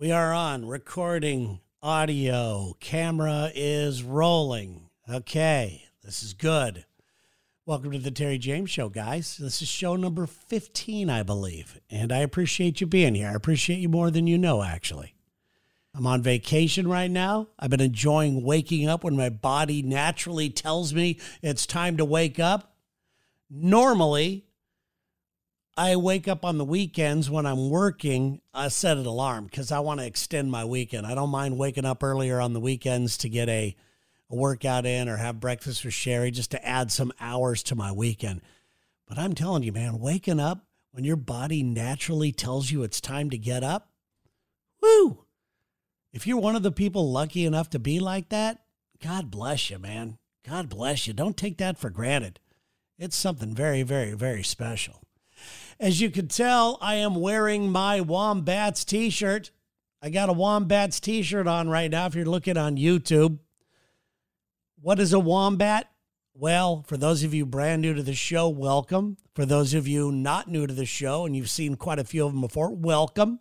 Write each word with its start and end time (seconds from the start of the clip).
We 0.00 0.12
are 0.12 0.32
on 0.32 0.64
recording 0.64 1.58
audio. 1.82 2.76
Camera 2.78 3.50
is 3.52 4.04
rolling. 4.04 4.90
Okay, 5.10 5.86
this 6.04 6.22
is 6.22 6.34
good. 6.34 6.84
Welcome 7.66 7.90
to 7.90 7.98
the 7.98 8.12
Terry 8.12 8.38
James 8.38 8.70
Show, 8.70 8.90
guys. 8.90 9.36
This 9.38 9.60
is 9.60 9.66
show 9.66 9.96
number 9.96 10.28
15, 10.28 11.10
I 11.10 11.24
believe. 11.24 11.80
And 11.90 12.12
I 12.12 12.18
appreciate 12.18 12.80
you 12.80 12.86
being 12.86 13.16
here. 13.16 13.28
I 13.28 13.34
appreciate 13.34 13.80
you 13.80 13.88
more 13.88 14.12
than 14.12 14.28
you 14.28 14.38
know, 14.38 14.62
actually. 14.62 15.16
I'm 15.92 16.06
on 16.06 16.22
vacation 16.22 16.86
right 16.86 17.10
now. 17.10 17.48
I've 17.58 17.70
been 17.70 17.80
enjoying 17.80 18.44
waking 18.44 18.88
up 18.88 19.02
when 19.02 19.16
my 19.16 19.30
body 19.30 19.82
naturally 19.82 20.48
tells 20.48 20.94
me 20.94 21.18
it's 21.42 21.66
time 21.66 21.96
to 21.96 22.04
wake 22.04 22.38
up. 22.38 22.76
Normally, 23.50 24.44
I 25.78 25.94
wake 25.94 26.26
up 26.26 26.44
on 26.44 26.58
the 26.58 26.64
weekends 26.64 27.30
when 27.30 27.46
I'm 27.46 27.70
working. 27.70 28.40
I 28.52 28.66
set 28.66 28.96
an 28.96 29.06
alarm 29.06 29.44
because 29.44 29.70
I 29.70 29.78
want 29.78 30.00
to 30.00 30.06
extend 30.06 30.50
my 30.50 30.64
weekend. 30.64 31.06
I 31.06 31.14
don't 31.14 31.30
mind 31.30 31.56
waking 31.56 31.84
up 31.84 32.02
earlier 32.02 32.40
on 32.40 32.52
the 32.52 32.58
weekends 32.58 33.16
to 33.18 33.28
get 33.28 33.48
a, 33.48 33.76
a 34.28 34.34
workout 34.34 34.86
in 34.86 35.08
or 35.08 35.18
have 35.18 35.38
breakfast 35.38 35.84
with 35.84 35.94
Sherry 35.94 36.32
just 36.32 36.50
to 36.50 36.66
add 36.66 36.90
some 36.90 37.12
hours 37.20 37.62
to 37.62 37.76
my 37.76 37.92
weekend. 37.92 38.40
But 39.06 39.20
I'm 39.20 39.36
telling 39.36 39.62
you, 39.62 39.70
man, 39.70 40.00
waking 40.00 40.40
up 40.40 40.66
when 40.90 41.04
your 41.04 41.14
body 41.14 41.62
naturally 41.62 42.32
tells 42.32 42.72
you 42.72 42.82
it's 42.82 43.00
time 43.00 43.30
to 43.30 43.38
get 43.38 43.62
up, 43.62 43.88
woo! 44.82 45.26
If 46.12 46.26
you're 46.26 46.38
one 46.38 46.56
of 46.56 46.64
the 46.64 46.72
people 46.72 47.12
lucky 47.12 47.44
enough 47.44 47.70
to 47.70 47.78
be 47.78 48.00
like 48.00 48.30
that, 48.30 48.64
God 49.00 49.30
bless 49.30 49.70
you, 49.70 49.78
man. 49.78 50.18
God 50.44 50.68
bless 50.68 51.06
you. 51.06 51.12
Don't 51.12 51.36
take 51.36 51.58
that 51.58 51.78
for 51.78 51.88
granted. 51.88 52.40
It's 52.98 53.14
something 53.14 53.54
very, 53.54 53.84
very, 53.84 54.14
very 54.14 54.42
special. 54.42 55.04
As 55.80 56.00
you 56.00 56.10
can 56.10 56.26
tell, 56.26 56.76
I 56.80 56.96
am 56.96 57.14
wearing 57.14 57.70
my 57.70 58.00
Wombats 58.00 58.84
t 58.84 59.10
shirt. 59.10 59.52
I 60.02 60.10
got 60.10 60.28
a 60.28 60.32
Wombats 60.32 60.98
t 60.98 61.22
shirt 61.22 61.46
on 61.46 61.68
right 61.68 61.88
now 61.88 62.06
if 62.06 62.16
you're 62.16 62.24
looking 62.24 62.56
on 62.56 62.76
YouTube. 62.76 63.38
What 64.80 64.98
is 64.98 65.12
a 65.12 65.20
wombat? 65.20 65.88
Well, 66.34 66.84
for 66.88 66.96
those 66.96 67.22
of 67.22 67.32
you 67.32 67.46
brand 67.46 67.82
new 67.82 67.94
to 67.94 68.02
the 68.02 68.14
show, 68.14 68.48
welcome. 68.48 69.18
For 69.36 69.46
those 69.46 69.72
of 69.72 69.86
you 69.86 70.10
not 70.10 70.48
new 70.48 70.66
to 70.66 70.74
the 70.74 70.84
show 70.84 71.24
and 71.24 71.36
you've 71.36 71.48
seen 71.48 71.76
quite 71.76 72.00
a 72.00 72.04
few 72.04 72.26
of 72.26 72.32
them 72.32 72.40
before, 72.40 72.74
welcome. 72.74 73.38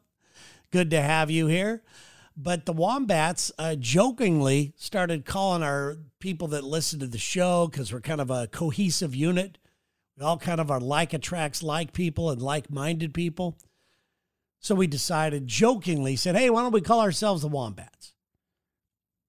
Good 0.70 0.92
to 0.92 1.02
have 1.02 1.32
you 1.32 1.48
here. 1.48 1.82
But 2.36 2.68
the 2.68 2.74
Wombats 2.74 3.52
uh, 3.58 3.74
jokingly 3.74 4.74
started 4.78 5.26
calling 5.26 5.64
our 5.64 5.98
people 6.20 6.50
that 6.50 6.64
listen 6.64 7.00
to 7.00 7.08
the 7.08 7.18
show 7.18 7.68
because 7.68 7.92
we're 7.92 8.02
kind 8.02 8.22
of 8.22 8.30
a 8.30 8.46
cohesive 8.46 9.16
unit. 9.16 9.58
We 10.18 10.24
all 10.24 10.38
kind 10.38 10.60
of 10.60 10.72
are 10.72 10.80
like 10.80 11.14
attracts 11.14 11.62
like 11.62 11.94
people 11.94 12.32
and 12.32 12.42
like 12.42 12.72
minded 12.72 13.14
people. 13.14 13.58
So 14.60 14.74
we 14.74 14.88
decided 14.88 15.48
jokingly, 15.48 16.16
said, 16.16 16.36
hey, 16.36 16.50
why 16.50 16.64
don't 16.64 16.72
we 16.72 16.82
call 16.82 17.02
ourselves 17.02 17.44
the 17.44 17.48
Wombats? 17.48 18.14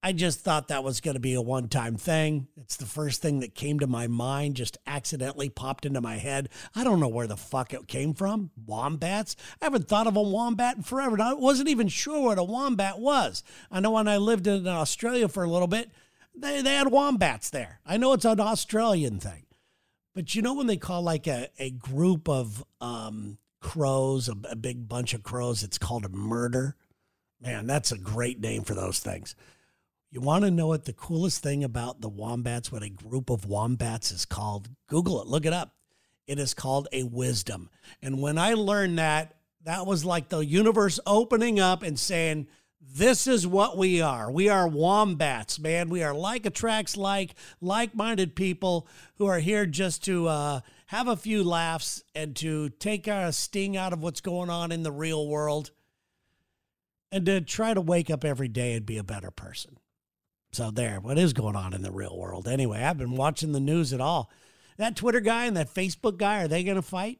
I 0.01 0.13
just 0.13 0.39
thought 0.39 0.69
that 0.69 0.83
was 0.83 1.01
going 1.01 1.15
to 1.15 1.19
be 1.19 1.33
a 1.33 1.41
one 1.41 1.67
time 1.67 1.97
thing. 1.97 2.47
It's 2.55 2.77
the 2.77 2.85
first 2.85 3.21
thing 3.21 3.41
that 3.41 3.53
came 3.53 3.79
to 3.79 3.87
my 3.87 4.07
mind, 4.07 4.55
just 4.55 4.77
accidentally 4.87 5.49
popped 5.49 5.85
into 5.85 5.99
my 5.99 6.15
head. 6.15 6.47
I 6.73 6.85
don't 6.85 7.01
know 7.01 7.09
where 7.09 7.27
the 7.27 7.35
fuck 7.35 7.73
it 7.73 7.87
came 7.87 8.13
from. 8.13 8.49
Wombats? 8.65 9.35
I 9.61 9.65
haven't 9.65 9.89
thought 9.89 10.07
of 10.07 10.15
a 10.15 10.21
wombat 10.21 10.77
in 10.77 10.83
forever. 10.83 11.21
I 11.21 11.33
wasn't 11.33 11.67
even 11.67 11.89
sure 11.89 12.21
what 12.21 12.37
a 12.37 12.43
wombat 12.43 12.99
was. 12.99 13.43
I 13.69 13.81
know 13.81 13.91
when 13.91 14.07
I 14.07 14.17
lived 14.17 14.47
in 14.47 14.67
Australia 14.67 15.27
for 15.27 15.43
a 15.43 15.49
little 15.49 15.67
bit, 15.67 15.91
they, 16.33 16.61
they 16.61 16.75
had 16.75 16.91
wombats 16.91 17.49
there. 17.49 17.81
I 17.85 17.97
know 17.97 18.13
it's 18.13 18.25
an 18.25 18.39
Australian 18.39 19.19
thing. 19.19 19.43
But 20.19 20.35
you 20.35 20.41
know 20.41 20.55
when 20.55 20.67
they 20.67 20.75
call 20.75 21.01
like 21.01 21.27
a, 21.27 21.47
a 21.59 21.71
group 21.71 22.27
of 22.27 22.61
um, 22.81 23.37
crows, 23.61 24.27
a, 24.27 24.35
a 24.49 24.55
big 24.57 24.85
bunch 24.85 25.13
of 25.13 25.23
crows, 25.23 25.63
it's 25.63 25.77
called 25.77 26.03
a 26.03 26.09
murder? 26.09 26.75
Man, 27.39 27.67
that's 27.67 27.93
a 27.93 27.97
great 27.97 28.37
name 28.37 28.63
for 28.63 28.73
those 28.73 28.99
things. 28.99 29.33
You 30.11 30.19
want 30.19 30.43
to 30.43 30.51
know 30.51 30.67
what 30.67 30.83
the 30.83 30.91
coolest 30.91 31.41
thing 31.41 31.63
about 31.63 32.01
the 32.01 32.09
wombats, 32.09 32.69
what 32.69 32.83
a 32.83 32.89
group 32.89 33.29
of 33.29 33.45
wombats 33.45 34.11
is 34.11 34.25
called? 34.25 34.67
Google 34.87 35.21
it, 35.21 35.27
look 35.27 35.45
it 35.45 35.53
up. 35.53 35.73
It 36.27 36.37
is 36.37 36.53
called 36.53 36.89
a 36.91 37.03
wisdom. 37.03 37.69
And 38.01 38.21
when 38.21 38.37
I 38.37 38.55
learned 38.55 38.99
that, 38.99 39.37
that 39.63 39.85
was 39.85 40.03
like 40.03 40.27
the 40.27 40.39
universe 40.39 40.99
opening 41.07 41.61
up 41.61 41.81
and 41.81 41.97
saying, 41.97 42.47
this 42.81 43.27
is 43.27 43.45
what 43.45 43.77
we 43.77 44.01
are. 44.01 44.31
We 44.31 44.49
are 44.49 44.67
wombats, 44.67 45.59
man. 45.59 45.89
We 45.89 46.01
are 46.03 46.13
like 46.13 46.45
attracts 46.45 46.95
like, 46.95 47.35
like 47.61 47.93
minded 47.93 48.35
people 48.35 48.87
who 49.15 49.25
are 49.25 49.39
here 49.39 49.65
just 49.65 50.03
to 50.05 50.27
uh, 50.27 50.61
have 50.87 51.07
a 51.07 51.15
few 51.15 51.43
laughs 51.43 52.03
and 52.15 52.35
to 52.37 52.69
take 52.69 53.07
a 53.07 53.31
sting 53.33 53.75
out 53.75 53.93
of 53.93 54.01
what's 54.01 54.21
going 54.21 54.49
on 54.49 54.71
in 54.71 54.83
the 54.83 54.91
real 54.91 55.27
world 55.27 55.71
and 57.11 57.25
to 57.25 57.41
try 57.41 57.73
to 57.73 57.81
wake 57.81 58.09
up 58.09 58.23
every 58.23 58.47
day 58.47 58.73
and 58.73 58.85
be 58.85 58.97
a 58.97 59.03
better 59.03 59.31
person. 59.31 59.77
So, 60.51 60.71
there, 60.71 60.99
what 60.99 61.19
is 61.19 61.33
going 61.33 61.55
on 61.55 61.73
in 61.73 61.83
the 61.83 61.91
real 61.91 62.17
world? 62.17 62.47
Anyway, 62.47 62.81
I've 62.81 62.97
been 62.97 63.15
watching 63.15 63.51
the 63.51 63.59
news 63.59 63.93
at 63.93 64.01
all. 64.01 64.31
That 64.77 64.95
Twitter 64.95 65.19
guy 65.19 65.45
and 65.45 65.57
that 65.57 65.71
Facebook 65.71 66.17
guy, 66.17 66.41
are 66.41 66.47
they 66.47 66.63
going 66.63 66.75
to 66.75 66.81
fight? 66.81 67.19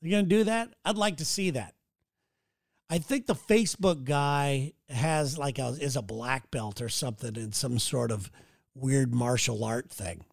They're 0.00 0.12
going 0.12 0.28
to 0.28 0.36
do 0.36 0.44
that? 0.44 0.68
I'd 0.84 0.96
like 0.96 1.16
to 1.16 1.24
see 1.24 1.50
that. 1.50 1.74
I 2.90 2.98
think 2.98 3.26
the 3.26 3.34
Facebook 3.34 4.04
guy 4.04 4.72
has 4.88 5.38
like 5.38 5.58
a 5.58 5.68
is 5.80 5.96
a 5.96 6.02
black 6.02 6.50
belt 6.50 6.82
or 6.82 6.88
something 6.88 7.36
in 7.36 7.52
some 7.52 7.78
sort 7.78 8.10
of 8.10 8.30
weird 8.74 9.14
martial 9.14 9.64
art 9.64 9.90
thing. 9.90 10.24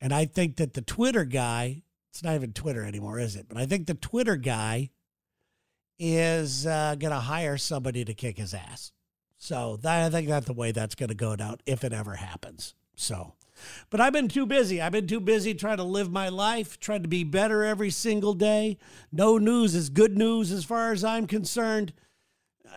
And 0.00 0.12
I 0.12 0.24
think 0.24 0.56
that 0.56 0.74
the 0.74 0.82
Twitter 0.82 1.24
guy, 1.24 1.82
it's 2.10 2.22
not 2.22 2.34
even 2.34 2.52
Twitter 2.52 2.84
anymore, 2.84 3.18
is 3.18 3.36
it? 3.36 3.46
But 3.48 3.56
I 3.56 3.66
think 3.66 3.86
the 3.86 3.94
Twitter 3.94 4.36
guy 4.36 4.90
is 5.98 6.66
uh, 6.66 6.96
going 6.98 7.12
to 7.12 7.20
hire 7.20 7.56
somebody 7.56 8.04
to 8.04 8.12
kick 8.12 8.36
his 8.36 8.52
ass. 8.52 8.92
So 9.38 9.76
that, 9.82 10.06
I 10.06 10.10
think 10.10 10.28
that's 10.28 10.46
the 10.46 10.52
way 10.52 10.72
that's 10.72 10.94
going 10.96 11.10
to 11.10 11.14
go 11.14 11.36
down 11.36 11.58
if 11.66 11.84
it 11.84 11.92
ever 11.92 12.14
happens. 12.16 12.74
So 12.96 13.34
but 13.90 14.00
I've 14.00 14.12
been 14.12 14.28
too 14.28 14.46
busy. 14.46 14.80
I've 14.80 14.92
been 14.92 15.06
too 15.06 15.20
busy 15.20 15.54
trying 15.54 15.78
to 15.78 15.84
live 15.84 16.10
my 16.10 16.28
life, 16.28 16.78
trying 16.80 17.02
to 17.02 17.08
be 17.08 17.24
better 17.24 17.64
every 17.64 17.90
single 17.90 18.34
day. 18.34 18.78
No 19.10 19.38
news 19.38 19.74
is 19.74 19.88
good 19.88 20.16
news 20.16 20.52
as 20.52 20.64
far 20.64 20.92
as 20.92 21.04
I'm 21.04 21.26
concerned. 21.26 21.92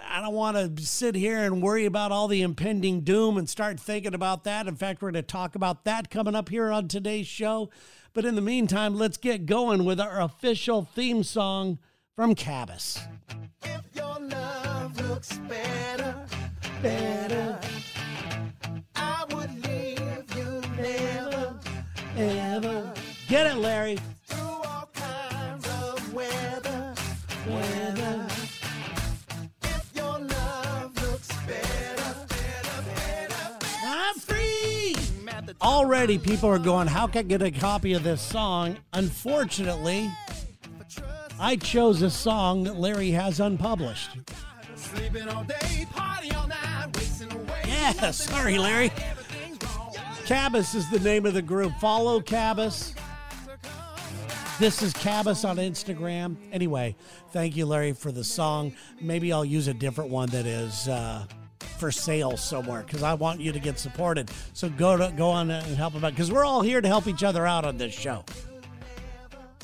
I 0.10 0.22
don't 0.22 0.34
want 0.34 0.78
to 0.78 0.86
sit 0.86 1.16
here 1.16 1.44
and 1.44 1.62
worry 1.62 1.86
about 1.86 2.12
all 2.12 2.28
the 2.28 2.42
impending 2.42 3.02
doom 3.02 3.38
and 3.38 3.50
start 3.50 3.80
thinking 3.80 4.14
about 4.14 4.44
that. 4.44 4.68
In 4.68 4.76
fact, 4.76 5.02
we're 5.02 5.12
going 5.12 5.24
to 5.24 5.28
talk 5.28 5.56
about 5.56 5.86
that 5.86 6.10
coming 6.10 6.36
up 6.36 6.50
here 6.50 6.72
on 6.72 6.88
today's 6.88 7.28
show. 7.28 7.70
But 8.14 8.26
in 8.26 8.36
the 8.36 8.42
meantime, 8.42 8.96
let's 8.96 9.18
get 9.18 9.46
going 9.46 9.86
with 9.86 10.00
our 10.00 10.22
official 10.22 10.84
theme 10.84 11.24
song 11.24 11.80
from 12.16 12.34
Cabus. 12.34 13.00
If 13.64 13.82
your 13.94 14.18
love 14.20 15.00
looks 15.10 15.38
better, 15.40 16.16
better. 16.82 17.60
Get 23.28 23.48
it, 23.48 23.58
Larry. 23.58 23.98
Weather, 26.14 26.94
weather. 27.48 28.28
I'm 33.84 34.16
free. 34.16 34.96
Already, 35.62 36.18
people 36.20 36.50
are 36.50 36.60
going, 36.60 36.88
How 36.88 37.08
can 37.08 37.20
I 37.20 37.24
get 37.24 37.42
a 37.42 37.52
copy 37.52 37.94
of 37.94 38.04
this 38.04 38.22
song? 38.22 38.78
Unfortunately, 38.94 40.10
I 41.40 41.56
chose 41.56 42.04
a 42.04 42.12
song 42.12 42.64
that 42.66 42.78
Larry 42.78 43.10
has 43.12 43.40
unpublished. 43.40 44.12
Yeah, 47.66 47.92
sorry, 48.12 48.58
Larry. 48.60 48.92
Cabus 50.26 50.76
is 50.76 50.90
the 50.90 51.00
name 51.00 51.26
of 51.26 51.34
the 51.34 51.42
group. 51.42 51.74
Follow 51.80 52.22
Cabus. 52.22 52.94
This 54.58 54.82
is 54.82 54.94
Cabus 54.94 55.44
on 55.44 55.58
Instagram. 55.58 56.38
Anyway, 56.54 56.96
thank 57.32 57.58
you, 57.58 57.66
Larry, 57.66 57.92
for 57.92 58.14
the 58.14 58.24
song. 58.24 58.74
Maybe 59.02 59.34
I'll 59.34 59.44
use 59.44 59.68
a 59.68 59.74
different 59.74 60.12
one 60.12 60.30
that 60.30 60.46
is 60.46 60.88
uh, 60.88 61.26
for 61.78 61.92
sale 61.92 62.38
somewhere 62.38 62.82
because 62.84 63.04
I 63.04 63.16
want 63.16 63.42
you 63.42 63.52
to 63.52 63.60
get 63.60 63.78
supported. 63.78 64.32
So 64.54 64.70
go 64.70 64.96
to 64.96 65.14
go 65.18 65.30
on 65.30 65.52
and 65.52 65.76
help 65.76 65.94
them 65.94 66.06
out 66.06 66.14
because 66.14 66.32
we're 66.32 66.46
all 66.46 66.62
here 66.62 66.80
to 66.80 66.88
help 66.88 67.06
each 67.08 67.22
other 67.22 67.46
out 67.46 67.66
on 67.66 67.76
this 67.76 67.94
show. 67.94 68.24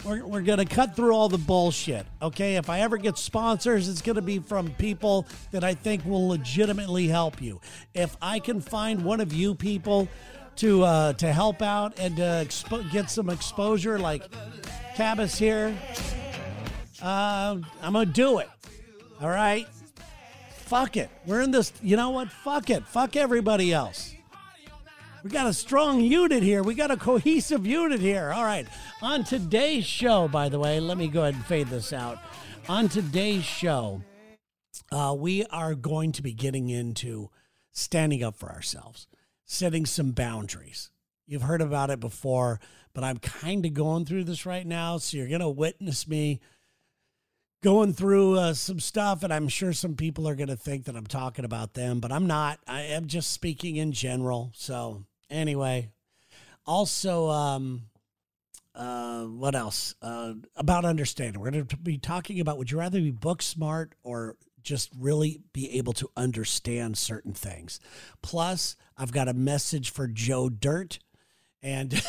We're, 0.04 0.26
we're 0.26 0.42
going 0.42 0.60
to 0.60 0.66
cut 0.66 0.94
through 0.94 1.14
all 1.14 1.30
the 1.30 1.38
bullshit. 1.38 2.06
Okay. 2.22 2.58
If 2.58 2.70
I 2.70 2.82
ever 2.82 2.98
get 2.98 3.18
sponsors, 3.18 3.88
it's 3.88 4.02
going 4.02 4.18
to 4.18 4.22
be 4.22 4.40
from 4.40 4.72
people 4.72 5.26
that 5.52 5.64
I 5.64 5.74
think 5.74 6.04
will 6.04 6.28
legitimately 6.28 7.08
help 7.08 7.42
you. 7.42 7.62
If 7.94 8.18
I 8.22 8.40
can 8.40 8.60
find 8.60 9.06
one 9.06 9.22
of 9.22 9.32
you 9.32 9.56
people 9.56 10.10
to 10.58 10.84
uh, 10.84 11.14
to 11.14 11.32
help 11.32 11.62
out 11.62 11.98
and 11.98 12.18
to 12.18 12.22
expo- 12.22 12.92
get 12.92 13.10
some 13.10 13.30
exposure, 13.30 13.98
like 13.98 14.24
Cabus 14.96 15.38
here. 15.38 15.76
Uh, 17.02 17.58
I'm 17.82 17.94
gonna 17.94 18.06
do 18.06 18.40
it. 18.40 18.50
All 19.22 19.30
right. 19.30 19.68
Fuck 20.54 20.98
it. 20.98 21.10
We're 21.26 21.42
in 21.42 21.52
this. 21.52 21.74
You 21.82 21.98
know 21.98 22.12
what? 22.12 22.30
Fuck 22.30 22.70
it. 22.70 22.86
Fuck 22.86 23.16
everybody 23.16 23.74
else. 23.74 24.16
We 25.24 25.30
got 25.30 25.46
a 25.48 25.54
strong 25.54 26.02
unit 26.02 26.42
here. 26.42 26.64
We 26.64 26.74
got 26.74 26.90
a 26.90 26.98
cohesive 26.98 27.66
unit 27.66 28.00
here. 28.00 28.32
All 28.32 28.44
right. 28.44 28.68
On 29.02 29.24
today's 29.24 29.86
show, 29.86 30.28
by 30.28 30.50
the 30.50 30.60
way, 30.60 30.80
let 30.80 30.98
me 30.98 31.08
go 31.08 31.22
ahead 31.22 31.36
and 31.36 31.46
fade 31.46 31.68
this 31.68 31.94
out. 31.94 32.18
On 32.68 32.90
today's 32.90 33.44
show, 33.44 34.02
uh, 34.92 35.16
we 35.18 35.46
are 35.48 35.76
going 35.76 36.12
to 36.14 36.24
be 36.24 36.34
getting 36.34 36.70
into 36.70 37.30
standing 37.72 38.24
up 38.24 38.36
for 38.36 38.50
ourselves, 38.50 39.08
setting 39.46 39.86
some 39.86 40.12
boundaries. 40.12 40.90
You've 41.28 41.44
heard 41.44 41.62
about 41.62 41.92
it 41.92 42.00
before, 42.00 42.60
but 42.94 43.04
I'm 43.04 43.18
kind 43.18 43.66
of 43.66 43.74
going 43.74 44.06
through 44.06 44.26
this 44.26 44.46
right 44.46 44.66
now. 44.66 44.98
So 44.98 45.18
you're 45.18 45.28
going 45.28 45.42
to 45.42 45.50
witness 45.50 46.08
me 46.08 46.40
going 47.64 47.94
through 47.94 48.40
uh, 48.40 48.54
some 48.54 48.80
stuff, 48.80 49.24
and 49.24 49.34
I'm 49.34 49.48
sure 49.48 49.74
some 49.74 49.96
people 49.96 50.28
are 50.28 50.36
going 50.36 50.50
to 50.50 50.56
think 50.56 50.86
that 50.86 50.96
I'm 50.96 51.06
talking 51.06 51.46
about 51.46 51.74
them, 51.74 52.00
but 52.00 52.12
I'm 52.12 52.28
not. 52.28 52.60
I 52.68 52.82
am 52.82 53.08
just 53.08 53.32
speaking 53.32 53.76
in 53.76 53.92
general. 53.92 54.52
So, 54.56 55.06
anyway, 55.30 55.90
also, 56.66 57.30
um, 57.30 57.84
uh, 58.74 59.24
what 59.26 59.56
else 59.56 59.96
uh, 60.02 60.34
about 60.56 60.86
understanding? 60.86 61.42
We're 61.42 61.52
going 61.52 61.66
to 61.66 61.78
be 61.78 61.98
talking 61.98 62.40
about 62.40 62.58
would 62.58 62.72
you 62.72 62.80
rather 62.80 63.00
be 63.00 63.12
book 63.12 63.42
smart 63.42 63.94
or 64.04 64.38
just 64.64 64.92
really 64.98 65.42
be 65.54 65.78
able 65.78 65.94
to 65.94 66.10
understand 66.16 66.98
certain 66.98 67.34
things? 67.34 67.80
Plus, 68.22 68.76
I've 68.98 69.12
got 69.12 69.28
a 69.28 69.34
message 69.34 69.92
for 69.92 70.08
Joe 70.08 70.50
Dirt, 70.50 71.00
and 71.62 71.92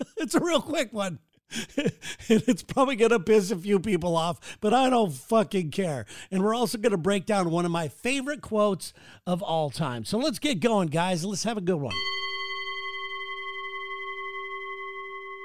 it's 0.16 0.34
a 0.34 0.40
real 0.40 0.60
quick 0.60 0.92
one. 0.92 1.18
and 1.78 1.92
it's 2.28 2.62
probably 2.62 2.94
going 2.94 3.10
to 3.10 3.18
piss 3.18 3.50
a 3.50 3.56
few 3.56 3.80
people 3.80 4.16
off, 4.16 4.58
but 4.60 4.74
I 4.74 4.90
don't 4.90 5.12
fucking 5.12 5.70
care. 5.70 6.04
And 6.30 6.42
we're 6.42 6.54
also 6.54 6.76
going 6.76 6.92
to 6.92 6.98
break 6.98 7.24
down 7.24 7.50
one 7.50 7.64
of 7.64 7.70
my 7.70 7.88
favorite 7.88 8.42
quotes 8.42 8.92
of 9.26 9.42
all 9.42 9.70
time. 9.70 10.04
So 10.04 10.18
let's 10.18 10.38
get 10.38 10.60
going, 10.60 10.88
guys. 10.88 11.24
Let's 11.24 11.44
have 11.44 11.56
a 11.56 11.62
good 11.62 11.80
one. 11.80 11.94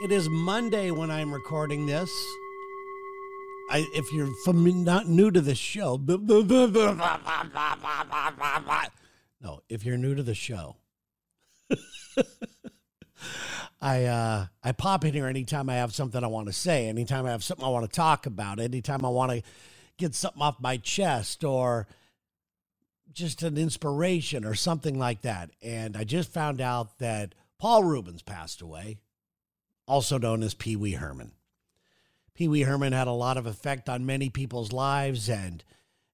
It 0.04 0.12
is 0.12 0.28
Monday 0.28 0.92
when 0.92 1.10
I'm 1.10 1.34
recording 1.34 1.86
this. 1.86 2.12
I, 3.70 3.88
if 3.94 4.12
you're 4.12 4.34
from, 4.44 4.84
not 4.84 5.08
new 5.08 5.32
to 5.32 5.40
the 5.40 5.56
show, 5.56 5.98
no, 9.42 9.62
if 9.70 9.86
you're 9.86 9.98
new 9.98 10.14
to 10.14 10.24
the 10.24 10.36
show, 10.36 10.76
I 13.82 14.06
uh, 14.06 14.46
I 14.64 14.72
pop 14.72 15.06
in 15.06 15.14
here 15.14 15.28
anytime 15.28 15.70
I 15.70 15.76
have 15.76 15.94
something 15.94 16.24
I 16.24 16.28
want 16.28 16.48
to 16.48 16.54
say, 16.54 16.88
anytime 16.88 17.26
I 17.26 17.32
have 17.32 17.44
something 17.44 17.66
I 17.66 17.70
want 17.70 17.90
to 17.90 17.96
talk 17.96 18.26
about, 18.26 18.60
anytime 18.60 19.06
I 19.06 19.10
want 19.10 19.32
to 19.32 19.42
get 19.98 20.16
something 20.16 20.42
off 20.42 20.60
my 20.60 20.78
chest 20.78 21.44
or 21.44 21.88
just 23.12 23.44
an 23.44 23.58
inspiration 23.58 24.44
or 24.46 24.56
something 24.56 24.98
like 24.98 25.22
that. 25.22 25.52
And 25.62 25.96
I 25.96 26.04
just 26.04 26.32
found 26.32 26.62
out 26.62 26.98
that 27.00 27.36
Paul 27.60 27.84
Reubens 27.84 28.24
passed 28.24 28.62
away, 28.62 28.98
also 29.88 30.18
known 30.18 30.44
as 30.44 30.54
Pee 30.54 30.76
Wee 30.76 30.94
Herman. 30.94 31.34
Pee 32.34 32.48
Wee 32.48 32.62
Herman 32.62 32.94
had 32.94 33.08
a 33.08 33.12
lot 33.12 33.38
of 33.38 33.46
effect 33.46 33.88
on 33.88 34.06
many 34.06 34.30
people's 34.30 34.72
lives, 34.74 35.30
and 35.30 35.64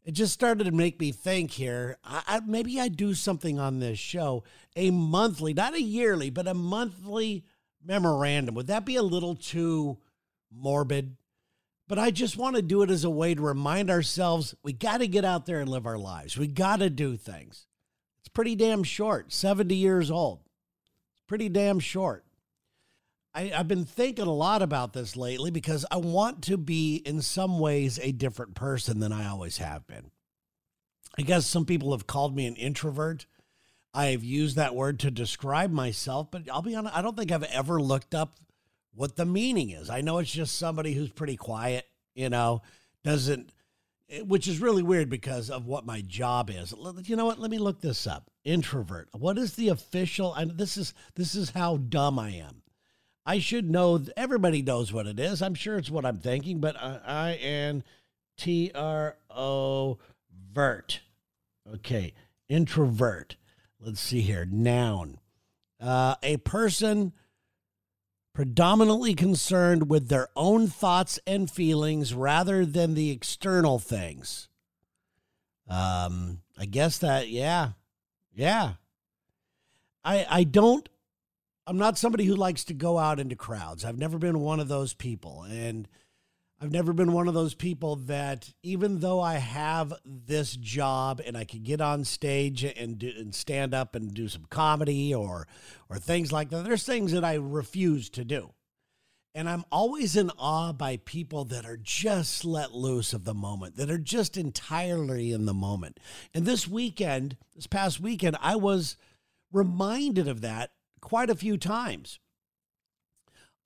it 0.09 0.13
just 0.13 0.33
started 0.33 0.63
to 0.63 0.71
make 0.71 0.99
me 0.99 1.11
think 1.11 1.51
here. 1.51 1.99
I, 2.03 2.23
I, 2.25 2.39
maybe 2.39 2.79
I 2.81 2.87
do 2.87 3.13
something 3.13 3.59
on 3.59 3.77
this 3.77 3.99
show, 3.99 4.43
a 4.75 4.89
monthly, 4.89 5.53
not 5.53 5.75
a 5.75 5.81
yearly, 5.81 6.31
but 6.31 6.47
a 6.47 6.55
monthly 6.55 7.45
memorandum. 7.85 8.55
Would 8.55 8.65
that 8.65 8.85
be 8.85 8.95
a 8.95 9.03
little 9.03 9.35
too 9.35 9.99
morbid? 10.51 11.15
But 11.87 11.99
I 11.99 12.09
just 12.09 12.37
want 12.37 12.55
to 12.55 12.63
do 12.63 12.81
it 12.81 12.89
as 12.89 13.03
a 13.03 13.09
way 13.11 13.35
to 13.35 13.41
remind 13.43 13.91
ourselves 13.91 14.55
we 14.63 14.73
got 14.73 14.97
to 14.97 15.07
get 15.07 15.25
out 15.25 15.45
there 15.45 15.59
and 15.59 15.69
live 15.69 15.85
our 15.85 15.99
lives. 15.99 16.35
We 16.35 16.47
got 16.47 16.77
to 16.77 16.89
do 16.89 17.15
things. 17.15 17.67
It's 18.17 18.29
pretty 18.29 18.55
damn 18.55 18.81
short, 18.81 19.31
70 19.31 19.75
years 19.75 20.09
old. 20.09 20.39
It's 21.11 21.21
pretty 21.27 21.49
damn 21.49 21.79
short. 21.79 22.25
I, 23.39 23.47
have 23.55 23.69
been 23.69 23.85
thinking 23.85 24.27
a 24.27 24.33
lot 24.33 24.61
about 24.61 24.91
this 24.91 25.15
lately 25.15 25.49
because 25.49 25.85
I 25.89 25.97
want 25.97 26.43
to 26.43 26.57
be, 26.57 26.97
in 26.97 27.21
some 27.21 27.57
ways, 27.57 27.97
a 28.01 28.11
different 28.11 28.53
person 28.53 28.99
than 28.99 29.13
I 29.13 29.27
always 29.27 29.57
have 29.59 29.87
been. 29.87 30.11
I 31.17 31.21
guess 31.21 31.45
some 31.45 31.65
people 31.65 31.91
have 31.91 32.05
called 32.05 32.35
me 32.35 32.47
an 32.47 32.55
introvert. 32.55 33.25
I've 33.93 34.25
used 34.25 34.57
that 34.57 34.75
word 34.75 34.99
to 34.99 35.11
describe 35.11 35.71
myself, 35.71 36.29
but 36.31 36.49
I'll 36.51 36.61
be 36.61 36.75
honest, 36.75 36.95
I 36.95 37.01
don't 37.01 37.17
think 37.17 37.31
I've 37.31 37.43
ever 37.43 37.81
looked 37.81 38.13
up 38.13 38.39
what 38.93 39.15
the 39.15 39.25
meaning 39.25 39.69
is. 39.69 39.89
I 39.89 40.01
know 40.01 40.17
it's 40.17 40.31
just 40.31 40.59
somebody 40.59 40.93
who's 40.93 41.09
pretty 41.09 41.37
quiet, 41.37 41.85
you 42.15 42.29
know, 42.29 42.61
doesn't, 43.05 43.53
eh, 44.09 44.19
which 44.19 44.49
is 44.49 44.59
really 44.59 44.83
weird 44.83 45.09
because 45.09 45.49
of 45.49 45.65
what 45.65 45.85
my 45.85 46.01
job 46.01 46.49
is. 46.49 46.73
You 47.03 47.15
know 47.15 47.25
what? 47.25 47.39
Let 47.39 47.51
me 47.51 47.57
look 47.57 47.79
this 47.79 48.05
up. 48.05 48.29
Introvert. 48.43 49.07
What 49.13 49.37
is 49.37 49.53
the 49.53 49.69
official? 49.69 50.33
And 50.33 50.57
this 50.57 50.75
is 50.75 50.93
this 51.15 51.35
is 51.35 51.51
how 51.51 51.77
dumb 51.77 52.19
I 52.19 52.31
am. 52.31 52.63
I 53.25 53.39
should 53.39 53.69
know. 53.69 54.03
Everybody 54.17 54.61
knows 54.61 54.91
what 54.91 55.07
it 55.07 55.19
is. 55.19 55.41
I'm 55.41 55.55
sure 55.55 55.77
it's 55.77 55.89
what 55.89 56.05
I'm 56.05 56.17
thinking, 56.17 56.59
but 56.59 56.75
I 56.77 57.33
N 57.41 57.83
T 58.37 58.71
R 58.73 59.17
O 59.29 59.99
vert. 60.53 61.01
Okay, 61.71 62.13
introvert 62.47 63.35
let's 63.79 64.01
see 64.01 64.21
here. 64.21 64.45
Noun. 64.45 65.19
Uh, 65.79 66.15
a 66.21 66.37
person 66.37 67.13
predominantly 68.33 69.13
concerned 69.13 69.89
with 69.89 70.09
their 70.09 70.27
own 70.35 70.67
thoughts 70.67 71.19
and 71.25 71.49
feelings 71.49 72.13
rather 72.13 72.65
than 72.65 72.93
the 72.93 73.11
external 73.11 73.79
things. 73.79 74.49
Um, 75.67 76.41
I 76.57 76.65
guess 76.65 76.97
that, 76.99 77.29
yeah, 77.29 77.71
yeah. 78.33 78.73
I 80.03 80.25
I 80.29 80.43
don't. 80.43 80.87
I'm 81.69 81.77
not 81.77 81.99
somebody 81.99 82.25
who 82.25 82.35
likes 82.35 82.63
to 82.65 82.73
go 82.73 82.97
out 82.97 83.19
into 83.19 83.35
crowds. 83.35 83.85
I've 83.85 83.99
never 83.99 84.17
been 84.17 84.39
one 84.39 84.59
of 84.59 84.67
those 84.67 84.95
people, 84.95 85.43
and 85.43 85.87
I've 86.59 86.71
never 86.71 86.93
been 86.93 87.13
one 87.13 87.27
of 87.27 87.35
those 87.35 87.53
people 87.53 87.95
that, 88.07 88.51
even 88.63 89.01
though 89.01 89.21
I 89.21 89.35
have 89.35 89.93
this 90.03 90.55
job 90.55 91.21
and 91.23 91.37
I 91.37 91.43
can 91.43 91.61
get 91.61 91.79
on 91.79 92.05
stage 92.05 92.63
and 92.63 92.97
do, 92.97 93.13
and 93.15 93.35
stand 93.35 93.75
up 93.75 93.93
and 93.93 94.11
do 94.11 94.27
some 94.27 94.45
comedy 94.49 95.13
or 95.13 95.47
or 95.91 95.97
things 95.97 96.31
like 96.31 96.49
that, 96.49 96.63
there's 96.63 96.85
things 96.85 97.11
that 97.11 97.23
I 97.23 97.35
refuse 97.35 98.09
to 98.11 98.25
do. 98.25 98.51
And 99.35 99.47
I'm 99.47 99.63
always 99.71 100.15
in 100.15 100.31
awe 100.39 100.73
by 100.73 100.97
people 100.97 101.45
that 101.45 101.67
are 101.67 101.77
just 101.77 102.43
let 102.45 102.73
loose 102.73 103.13
of 103.13 103.25
the 103.25 103.35
moment, 103.35 103.75
that 103.75 103.91
are 103.91 103.99
just 103.99 104.37
entirely 104.37 105.31
in 105.31 105.45
the 105.45 105.53
moment. 105.53 105.99
And 106.33 106.47
this 106.47 106.67
weekend, 106.67 107.37
this 107.55 107.67
past 107.67 107.99
weekend, 107.99 108.37
I 108.41 108.55
was 108.55 108.97
reminded 109.51 110.27
of 110.27 110.41
that 110.41 110.71
quite 111.01 111.29
a 111.29 111.35
few 111.35 111.57
times. 111.57 112.19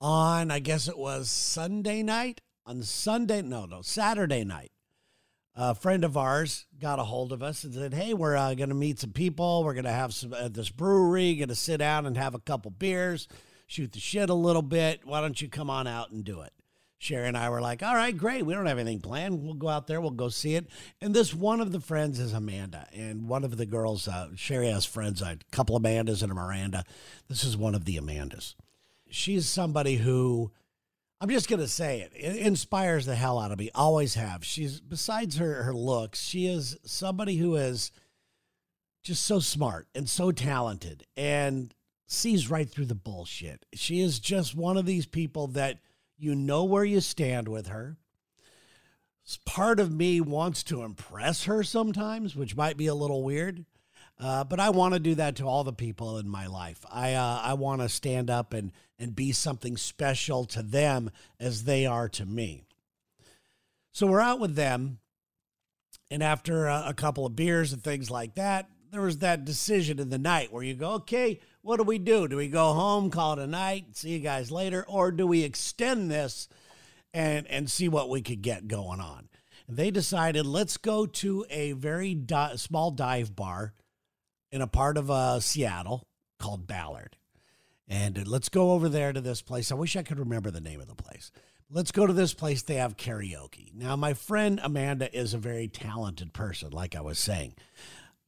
On, 0.00 0.50
I 0.50 0.58
guess 0.58 0.88
it 0.88 0.98
was 0.98 1.30
Sunday 1.30 2.02
night, 2.02 2.40
on 2.66 2.82
Sunday, 2.82 3.42
no, 3.42 3.64
no, 3.64 3.82
Saturday 3.82 4.44
night, 4.44 4.72
a 5.54 5.74
friend 5.74 6.04
of 6.04 6.16
ours 6.16 6.66
got 6.80 6.98
a 6.98 7.04
hold 7.04 7.32
of 7.32 7.42
us 7.42 7.62
and 7.64 7.72
said, 7.74 7.94
"Hey, 7.94 8.12
we're 8.12 8.36
uh, 8.36 8.54
going 8.54 8.70
to 8.70 8.74
meet 8.74 8.98
some 8.98 9.12
people. 9.12 9.62
We're 9.62 9.74
going 9.74 9.84
to 9.84 9.90
have 9.90 10.12
some 10.12 10.34
at 10.34 10.54
this 10.54 10.70
brewery. 10.70 11.36
Going 11.36 11.48
to 11.48 11.54
sit 11.54 11.78
down 11.78 12.06
and 12.06 12.16
have 12.16 12.34
a 12.34 12.40
couple 12.40 12.70
beers, 12.72 13.28
shoot 13.66 13.92
the 13.92 14.00
shit 14.00 14.30
a 14.30 14.34
little 14.34 14.62
bit. 14.62 15.02
Why 15.04 15.20
don't 15.20 15.40
you 15.40 15.48
come 15.48 15.70
on 15.70 15.86
out 15.86 16.10
and 16.10 16.24
do 16.24 16.40
it?" 16.40 16.52
Sherry 17.04 17.28
and 17.28 17.36
I 17.36 17.50
were 17.50 17.60
like, 17.60 17.82
"All 17.82 17.94
right, 17.94 18.16
great. 18.16 18.46
We 18.46 18.54
don't 18.54 18.64
have 18.64 18.78
anything 18.78 19.00
planned. 19.00 19.42
We'll 19.42 19.52
go 19.52 19.68
out 19.68 19.86
there. 19.86 20.00
We'll 20.00 20.10
go 20.10 20.30
see 20.30 20.54
it." 20.54 20.68
And 21.02 21.12
this 21.12 21.34
one 21.34 21.60
of 21.60 21.70
the 21.70 21.80
friends 21.80 22.18
is 22.18 22.32
Amanda, 22.32 22.88
and 22.94 23.28
one 23.28 23.44
of 23.44 23.58
the 23.58 23.66
girls, 23.66 24.08
uh, 24.08 24.30
Sherry 24.36 24.68
has 24.68 24.86
friends, 24.86 25.20
a 25.20 25.36
couple 25.52 25.78
Amandas 25.78 26.22
and 26.22 26.32
a 26.32 26.34
Miranda. 26.34 26.82
This 27.28 27.44
is 27.44 27.58
one 27.58 27.74
of 27.74 27.84
the 27.84 27.98
Amandas. 27.98 28.54
She's 29.10 29.46
somebody 29.46 29.96
who 29.96 30.50
I'm 31.20 31.28
just 31.28 31.48
gonna 31.48 31.68
say 31.68 32.00
it. 32.00 32.12
It 32.14 32.36
inspires 32.36 33.04
the 33.04 33.14
hell 33.14 33.38
out 33.38 33.52
of 33.52 33.58
me. 33.58 33.70
Always 33.74 34.14
have. 34.14 34.42
She's 34.42 34.80
besides 34.80 35.36
her 35.36 35.62
her 35.64 35.74
looks, 35.74 36.22
she 36.22 36.46
is 36.46 36.78
somebody 36.84 37.36
who 37.36 37.56
is 37.56 37.92
just 39.02 39.24
so 39.24 39.40
smart 39.40 39.88
and 39.94 40.08
so 40.08 40.32
talented 40.32 41.06
and 41.18 41.74
sees 42.06 42.50
right 42.50 42.68
through 42.68 42.86
the 42.86 42.94
bullshit. 42.94 43.66
She 43.74 44.00
is 44.00 44.18
just 44.20 44.54
one 44.54 44.78
of 44.78 44.86
these 44.86 45.04
people 45.04 45.48
that 45.48 45.80
you 46.16 46.34
know 46.34 46.64
where 46.64 46.84
you 46.84 47.00
stand 47.00 47.48
with 47.48 47.68
her. 47.68 47.96
Part 49.46 49.80
of 49.80 49.90
me 49.90 50.20
wants 50.20 50.62
to 50.64 50.82
impress 50.82 51.44
her 51.44 51.62
sometimes, 51.62 52.36
which 52.36 52.56
might 52.56 52.76
be 52.76 52.86
a 52.86 52.94
little 52.94 53.22
weird. 53.22 53.64
Uh, 54.18 54.44
but 54.44 54.60
I 54.60 54.70
want 54.70 54.94
to 54.94 55.00
do 55.00 55.16
that 55.16 55.36
to 55.36 55.44
all 55.44 55.64
the 55.64 55.72
people 55.72 56.18
in 56.18 56.28
my 56.28 56.46
life. 56.46 56.84
I 56.90 57.14
uh, 57.14 57.40
I 57.42 57.54
want 57.54 57.80
to 57.80 57.88
stand 57.88 58.30
up 58.30 58.52
and 58.52 58.70
and 58.98 59.16
be 59.16 59.32
something 59.32 59.76
special 59.76 60.44
to 60.46 60.62
them 60.62 61.10
as 61.40 61.64
they 61.64 61.84
are 61.84 62.08
to 62.10 62.24
me. 62.24 62.62
So 63.90 64.06
we're 64.06 64.20
out 64.20 64.40
with 64.40 64.54
them, 64.54 64.98
and 66.10 66.22
after 66.22 66.66
a, 66.66 66.84
a 66.88 66.94
couple 66.94 67.26
of 67.26 67.34
beers 67.34 67.72
and 67.72 67.82
things 67.82 68.10
like 68.10 68.36
that, 68.36 68.68
there 68.94 69.02
was 69.02 69.18
that 69.18 69.44
decision 69.44 69.98
in 69.98 70.08
the 70.08 70.18
night 70.18 70.52
where 70.52 70.62
you 70.62 70.74
go, 70.74 70.92
okay, 70.92 71.40
what 71.62 71.78
do 71.78 71.82
we 71.82 71.98
do? 71.98 72.28
Do 72.28 72.36
we 72.36 72.46
go 72.46 72.72
home, 72.74 73.10
call 73.10 73.32
it 73.32 73.40
a 73.40 73.46
night, 73.46 73.96
see 73.96 74.10
you 74.10 74.20
guys 74.20 74.52
later, 74.52 74.84
or 74.86 75.10
do 75.10 75.26
we 75.26 75.42
extend 75.42 76.10
this 76.10 76.48
and 77.12 77.46
and 77.48 77.68
see 77.68 77.88
what 77.88 78.08
we 78.08 78.22
could 78.22 78.40
get 78.40 78.68
going 78.68 79.00
on? 79.00 79.28
And 79.66 79.76
they 79.76 79.90
decided 79.90 80.46
let's 80.46 80.76
go 80.76 81.06
to 81.06 81.44
a 81.50 81.72
very 81.72 82.14
di- 82.14 82.54
small 82.54 82.92
dive 82.92 83.34
bar 83.34 83.74
in 84.52 84.62
a 84.62 84.68
part 84.68 84.96
of 84.96 85.10
uh, 85.10 85.40
Seattle 85.40 86.06
called 86.38 86.68
Ballard. 86.68 87.16
And 87.88 88.16
uh, 88.16 88.22
let's 88.26 88.48
go 88.48 88.70
over 88.70 88.88
there 88.88 89.12
to 89.12 89.20
this 89.20 89.42
place. 89.42 89.72
I 89.72 89.74
wish 89.74 89.96
I 89.96 90.04
could 90.04 90.20
remember 90.20 90.52
the 90.52 90.60
name 90.60 90.80
of 90.80 90.86
the 90.86 90.94
place. 90.94 91.32
Let's 91.70 91.92
go 91.92 92.06
to 92.06 92.12
this 92.12 92.34
place. 92.34 92.62
They 92.62 92.76
have 92.76 92.96
karaoke. 92.96 93.74
Now, 93.74 93.96
my 93.96 94.14
friend 94.14 94.60
Amanda 94.62 95.12
is 95.16 95.34
a 95.34 95.38
very 95.38 95.66
talented 95.66 96.32
person, 96.32 96.70
like 96.70 96.94
I 96.94 97.00
was 97.00 97.18
saying. 97.18 97.54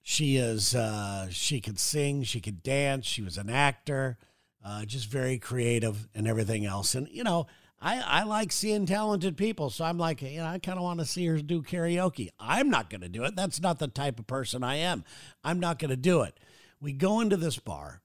She 0.09 0.37
is, 0.37 0.73
uh, 0.73 1.27
she 1.31 1.61
could 1.61 1.81
sing, 1.81 2.23
she 2.23 2.41
could 2.41 2.63
dance, 2.63 3.07
she 3.07 3.23
was 3.23 3.37
an 3.37 3.51
actor, 3.51 4.19
uh, 4.65 4.85
just 4.85 5.09
very 5.09 5.37
creative 5.37 6.07
and 6.15 6.29
everything 6.29 6.65
else. 6.65 6.95
And, 6.95 7.09
you 7.11 7.25
know, 7.25 7.49
I, 7.81 7.99
I 7.99 8.23
like 8.23 8.53
seeing 8.53 8.87
talented 8.87 9.37
people. 9.37 9.69
So 9.69 9.85
I'm 9.85 9.99
like, 9.99 10.23
you 10.23 10.39
know, 10.39 10.47
I 10.47 10.61
kind 10.61 10.79
of 10.79 10.85
want 10.85 11.01
to 11.01 11.07
see 11.07 11.27
her 11.27 11.39
do 11.39 11.61
karaoke. 11.61 12.29
I'm 12.39 12.71
not 12.71 12.89
going 12.89 13.01
to 13.01 13.09
do 13.09 13.25
it. 13.25 13.35
That's 13.35 13.61
not 13.61 13.81
the 13.81 13.89
type 13.89 14.21
of 14.21 14.29
person 14.29 14.63
I 14.63 14.77
am. 14.77 15.03
I'm 15.43 15.59
not 15.59 15.81
going 15.81 15.91
to 15.91 15.97
do 15.97 16.23
it. 16.23 16.39
We 16.81 16.93
go 16.93 17.19
into 17.19 17.37
this 17.37 17.59
bar, 17.59 18.01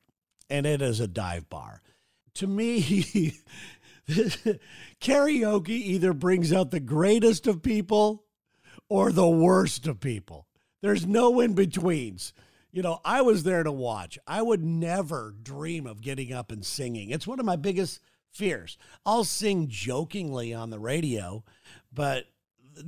and 0.50 0.66
it 0.66 0.82
is 0.82 1.00
a 1.00 1.08
dive 1.08 1.52
bar. 1.52 1.84
To 2.34 2.48
me, 2.48 3.36
karaoke 5.00 5.70
either 5.70 6.14
brings 6.14 6.52
out 6.52 6.72
the 6.72 6.80
greatest 6.80 7.46
of 7.46 7.62
people 7.62 8.24
or 8.90 9.12
the 9.12 9.30
worst 9.30 9.86
of 9.86 10.00
people. 10.00 10.48
There's 10.82 11.06
no 11.06 11.40
in 11.40 11.54
betweens. 11.54 12.34
You 12.72 12.82
know, 12.82 13.02
I 13.04 13.22
was 13.22 13.44
there 13.44 13.64
to 13.64 13.72
watch. 13.72 14.18
I 14.26 14.42
would 14.42 14.64
never 14.64 15.36
dream 15.44 15.86
of 15.86 16.02
getting 16.02 16.32
up 16.32 16.52
and 16.52 16.66
singing. 16.66 17.10
It's 17.10 17.28
one 17.28 17.40
of 17.40 17.46
my 17.46 17.58
biggest 17.58 18.00
fears. 18.32 18.78
I'll 19.06 19.26
sing 19.26 19.68
jokingly 19.68 20.54
on 20.54 20.70
the 20.70 20.80
radio, 20.80 21.44
but 21.92 22.26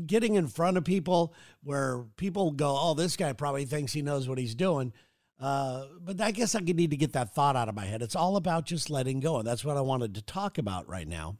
getting 0.05 0.35
in 0.35 0.47
front 0.47 0.77
of 0.77 0.85
people 0.85 1.33
where 1.63 2.05
people 2.15 2.51
go, 2.51 2.77
oh, 2.79 2.93
this 2.93 3.17
guy 3.17 3.33
probably 3.33 3.65
thinks 3.65 3.93
he 3.93 4.01
knows 4.01 4.27
what 4.27 4.37
he's 4.37 4.55
doing. 4.55 4.93
Uh, 5.39 5.85
but 5.99 6.21
I 6.21 6.31
guess 6.31 6.55
I 6.55 6.59
need 6.59 6.91
to 6.91 6.97
get 6.97 7.13
that 7.13 7.33
thought 7.33 7.57
out 7.57 7.67
of 7.67 7.75
my 7.75 7.85
head. 7.85 8.01
It's 8.01 8.15
all 8.15 8.37
about 8.37 8.65
just 8.65 8.89
letting 8.89 9.19
go. 9.19 9.39
And 9.39 9.47
that's 9.47 9.65
what 9.65 9.75
I 9.75 9.81
wanted 9.81 10.15
to 10.15 10.21
talk 10.21 10.57
about 10.57 10.87
right 10.87 11.07
now. 11.07 11.37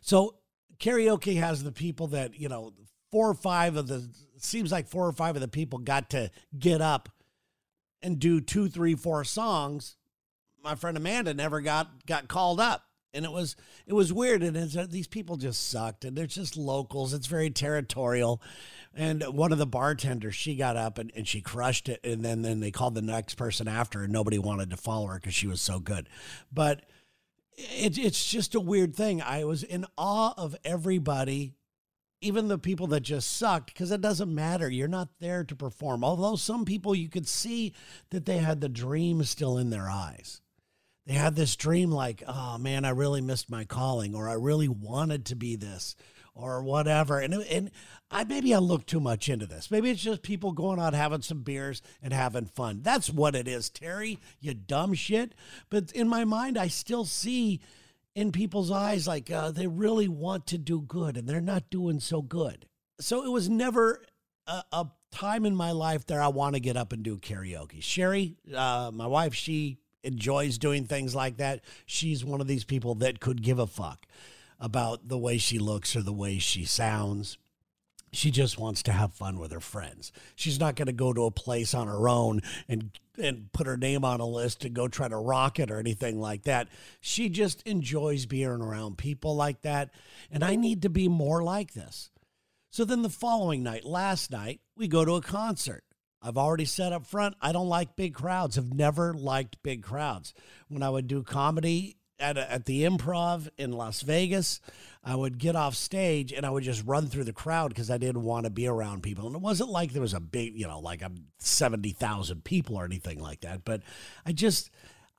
So, 0.00 0.36
karaoke 0.80 1.38
has 1.38 1.62
the 1.62 1.70
people 1.70 2.08
that, 2.08 2.38
you 2.38 2.48
know, 2.48 2.72
four 3.12 3.30
or 3.30 3.34
five 3.34 3.76
of 3.76 3.86
the, 3.86 4.08
seems 4.38 4.72
like 4.72 4.88
four 4.88 5.06
or 5.06 5.12
five 5.12 5.36
of 5.36 5.42
the 5.42 5.48
people 5.48 5.78
got 5.78 6.10
to 6.10 6.30
get 6.58 6.80
up 6.80 7.08
and 8.02 8.18
do 8.18 8.40
two, 8.40 8.68
three, 8.68 8.96
four 8.96 9.22
songs 9.22 9.96
my 10.62 10.74
friend 10.74 10.96
Amanda 10.96 11.34
never 11.34 11.60
got 11.60 12.06
got 12.06 12.28
called 12.28 12.60
up. 12.60 12.84
And 13.14 13.26
it 13.26 13.32
was 13.32 13.56
it 13.86 13.92
was 13.92 14.10
weird, 14.10 14.42
and 14.42 14.56
uh, 14.56 14.86
these 14.88 15.06
people 15.06 15.36
just 15.36 15.68
sucked, 15.68 16.06
and 16.06 16.16
they're 16.16 16.26
just 16.26 16.56
locals. 16.56 17.12
It's 17.12 17.26
very 17.26 17.50
territorial, 17.50 18.40
and 18.94 19.22
one 19.22 19.52
of 19.52 19.58
the 19.58 19.66
bartenders 19.66 20.34
she 20.34 20.56
got 20.56 20.78
up 20.78 20.96
and, 20.96 21.12
and 21.14 21.28
she 21.28 21.42
crushed 21.42 21.90
it, 21.90 22.00
and 22.04 22.24
then 22.24 22.40
then 22.40 22.60
they 22.60 22.70
called 22.70 22.94
the 22.94 23.02
next 23.02 23.34
person 23.34 23.68
after, 23.68 24.02
and 24.02 24.12
nobody 24.14 24.38
wanted 24.38 24.70
to 24.70 24.78
follow 24.78 25.08
her 25.08 25.16
because 25.16 25.34
she 25.34 25.46
was 25.46 25.60
so 25.60 25.78
good. 25.78 26.08
But 26.50 26.86
it, 27.58 27.98
it's 27.98 28.24
just 28.24 28.54
a 28.54 28.60
weird 28.60 28.96
thing. 28.96 29.20
I 29.20 29.44
was 29.44 29.62
in 29.62 29.84
awe 29.98 30.32
of 30.38 30.56
everybody 30.64 31.52
even 32.22 32.48
the 32.48 32.58
people 32.58 32.86
that 32.88 33.00
just 33.00 33.36
sucked, 33.36 33.72
because 33.72 33.90
it 33.90 34.00
doesn't 34.00 34.34
matter. 34.34 34.68
You're 34.68 34.88
not 34.88 35.08
there 35.20 35.44
to 35.44 35.56
perform. 35.56 36.04
Although 36.04 36.36
some 36.36 36.64
people 36.64 36.94
you 36.94 37.08
could 37.08 37.28
see 37.28 37.72
that 38.10 38.26
they 38.26 38.38
had 38.38 38.60
the 38.60 38.68
dream 38.68 39.22
still 39.24 39.58
in 39.58 39.70
their 39.70 39.90
eyes 39.90 40.40
they 41.06 41.14
had 41.14 41.34
this 41.34 41.56
dream 41.56 41.90
like, 41.90 42.22
oh 42.26 42.58
man, 42.58 42.84
I 42.84 42.90
really 42.90 43.20
missed 43.20 43.50
my 43.50 43.64
calling, 43.64 44.14
or 44.14 44.28
I 44.28 44.34
really 44.34 44.68
wanted 44.68 45.26
to 45.26 45.36
be 45.36 45.56
this, 45.56 45.96
or 46.34 46.62
whatever. 46.62 47.18
And 47.18 47.34
and 47.34 47.70
I 48.10 48.24
maybe 48.24 48.54
I 48.54 48.58
look 48.58 48.86
too 48.86 49.00
much 49.00 49.28
into 49.28 49.46
this. 49.46 49.70
Maybe 49.70 49.90
it's 49.90 50.02
just 50.02 50.22
people 50.22 50.52
going 50.52 50.78
out 50.78 50.94
having 50.94 51.22
some 51.22 51.42
beers 51.42 51.82
and 52.02 52.12
having 52.12 52.46
fun. 52.46 52.82
That's 52.82 53.10
what 53.10 53.34
it 53.34 53.48
is, 53.48 53.68
Terry. 53.68 54.20
You 54.40 54.54
dumb 54.54 54.94
shit. 54.94 55.34
But 55.70 55.90
in 55.92 56.08
my 56.08 56.24
mind, 56.24 56.56
I 56.56 56.68
still 56.68 57.04
see 57.04 57.60
in 58.14 58.32
people's 58.32 58.70
eyes 58.70 59.06
like 59.06 59.30
uh, 59.30 59.50
they 59.50 59.66
really 59.66 60.08
want 60.08 60.46
to 60.48 60.58
do 60.58 60.80
good, 60.82 61.16
and 61.16 61.28
they're 61.28 61.40
not 61.40 61.70
doing 61.70 62.00
so 62.00 62.22
good. 62.22 62.66
So 63.00 63.24
it 63.24 63.30
was 63.30 63.48
never 63.48 64.02
a, 64.46 64.62
a 64.72 64.86
time 65.10 65.46
in 65.46 65.54
my 65.54 65.72
life 65.72 66.06
that 66.06 66.18
I 66.18 66.28
want 66.28 66.54
to 66.54 66.60
get 66.60 66.76
up 66.76 66.92
and 66.92 67.02
do 67.02 67.18
karaoke. 67.18 67.82
Sherry, 67.82 68.36
uh, 68.54 68.90
my 68.92 69.06
wife, 69.06 69.34
she 69.34 69.78
enjoys 70.02 70.58
doing 70.58 70.84
things 70.84 71.14
like 71.14 71.36
that. 71.38 71.60
She's 71.86 72.24
one 72.24 72.40
of 72.40 72.46
these 72.46 72.64
people 72.64 72.96
that 72.96 73.20
could 73.20 73.42
give 73.42 73.58
a 73.58 73.66
fuck 73.66 74.06
about 74.58 75.08
the 75.08 75.18
way 75.18 75.38
she 75.38 75.58
looks 75.58 75.96
or 75.96 76.02
the 76.02 76.12
way 76.12 76.38
she 76.38 76.64
sounds. 76.64 77.38
She 78.12 78.30
just 78.30 78.58
wants 78.58 78.82
to 78.84 78.92
have 78.92 79.14
fun 79.14 79.38
with 79.38 79.52
her 79.52 79.60
friends. 79.60 80.12
She's 80.36 80.60
not 80.60 80.76
going 80.76 80.86
to 80.86 80.92
go 80.92 81.12
to 81.12 81.24
a 81.24 81.30
place 81.30 81.72
on 81.72 81.86
her 81.86 82.08
own 82.08 82.42
and 82.68 82.90
and 83.18 83.52
put 83.52 83.66
her 83.66 83.76
name 83.76 84.04
on 84.04 84.20
a 84.20 84.26
list 84.26 84.60
to 84.60 84.70
go 84.70 84.88
try 84.88 85.06
to 85.06 85.16
rock 85.16 85.58
it 85.58 85.70
or 85.70 85.78
anything 85.78 86.18
like 86.18 86.44
that. 86.44 86.68
She 87.00 87.28
just 87.28 87.62
enjoys 87.62 88.24
being 88.24 88.48
around 88.48 88.96
people 88.96 89.36
like 89.36 89.62
that, 89.62 89.90
and 90.30 90.42
I 90.42 90.56
need 90.56 90.82
to 90.82 90.88
be 90.88 91.08
more 91.08 91.42
like 91.42 91.74
this. 91.74 92.10
So 92.70 92.84
then 92.86 93.02
the 93.02 93.10
following 93.10 93.62
night, 93.62 93.84
last 93.84 94.30
night, 94.30 94.60
we 94.76 94.88
go 94.88 95.04
to 95.04 95.16
a 95.16 95.22
concert. 95.22 95.84
I've 96.22 96.38
already 96.38 96.64
said 96.64 96.92
up 96.92 97.06
front, 97.06 97.34
I 97.40 97.52
don't 97.52 97.68
like 97.68 97.96
big 97.96 98.14
crowds. 98.14 98.56
I've 98.56 98.72
never 98.72 99.12
liked 99.12 99.62
big 99.62 99.82
crowds. 99.82 100.32
When 100.68 100.82
I 100.82 100.88
would 100.88 101.06
do 101.06 101.22
comedy 101.22 101.96
at, 102.22 102.38
a, 102.38 102.50
at 102.50 102.64
the 102.64 102.84
improv 102.84 103.48
in 103.58 103.72
Las 103.72 104.02
Vegas, 104.02 104.60
I 105.04 105.14
would 105.16 105.38
get 105.38 105.56
off 105.56 105.74
stage 105.74 106.32
and 106.32 106.46
I 106.46 106.50
would 106.50 106.62
just 106.62 106.86
run 106.86 107.08
through 107.08 107.24
the 107.24 107.32
crowd 107.32 107.68
because 107.68 107.90
I 107.90 107.98
didn't 107.98 108.22
want 108.22 108.44
to 108.44 108.50
be 108.50 108.66
around 108.66 109.02
people. 109.02 109.26
And 109.26 109.34
it 109.34 109.42
wasn't 109.42 109.70
like 109.70 109.92
there 109.92 110.00
was 110.00 110.14
a 110.14 110.20
big, 110.20 110.58
you 110.58 110.66
know, 110.66 110.78
like 110.78 111.02
I'm 111.02 111.26
70,000 111.38 112.44
people 112.44 112.76
or 112.76 112.84
anything 112.84 113.18
like 113.18 113.40
that. 113.40 113.64
But 113.64 113.82
I 114.24 114.32
just, 114.32 114.70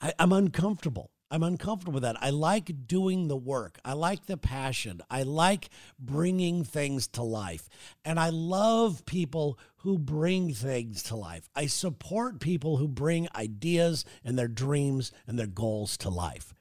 I, 0.02 0.14
I'm 0.18 0.32
uncomfortable. 0.32 1.12
I'm 1.30 1.42
uncomfortable 1.42 1.94
with 1.94 2.04
that. 2.04 2.22
I 2.22 2.30
like 2.30 2.86
doing 2.86 3.28
the 3.28 3.36
work. 3.36 3.80
I 3.84 3.94
like 3.94 4.28
the 4.28 4.38
passion. 4.38 5.02
I 5.10 5.24
like 5.24 5.70
bringing 5.98 6.64
things 6.64 7.08
to 7.08 7.24
life. 7.24 7.68
And 8.06 8.20
I 8.20 8.30
love 8.30 9.04
people 9.08 9.58
who 9.78 9.98
bring 9.98 10.54
things 10.54 11.02
to 11.04 11.16
life. 11.16 11.50
I 11.56 11.66
support 11.66 12.40
people 12.40 12.78
who 12.78 12.88
bring 12.88 13.28
ideas 13.36 14.06
and 14.24 14.38
their 14.38 14.48
dreams 14.48 15.12
and 15.26 15.40
their 15.40 15.48
goals 15.48 15.98
to 15.98 16.10
life. 16.10 16.54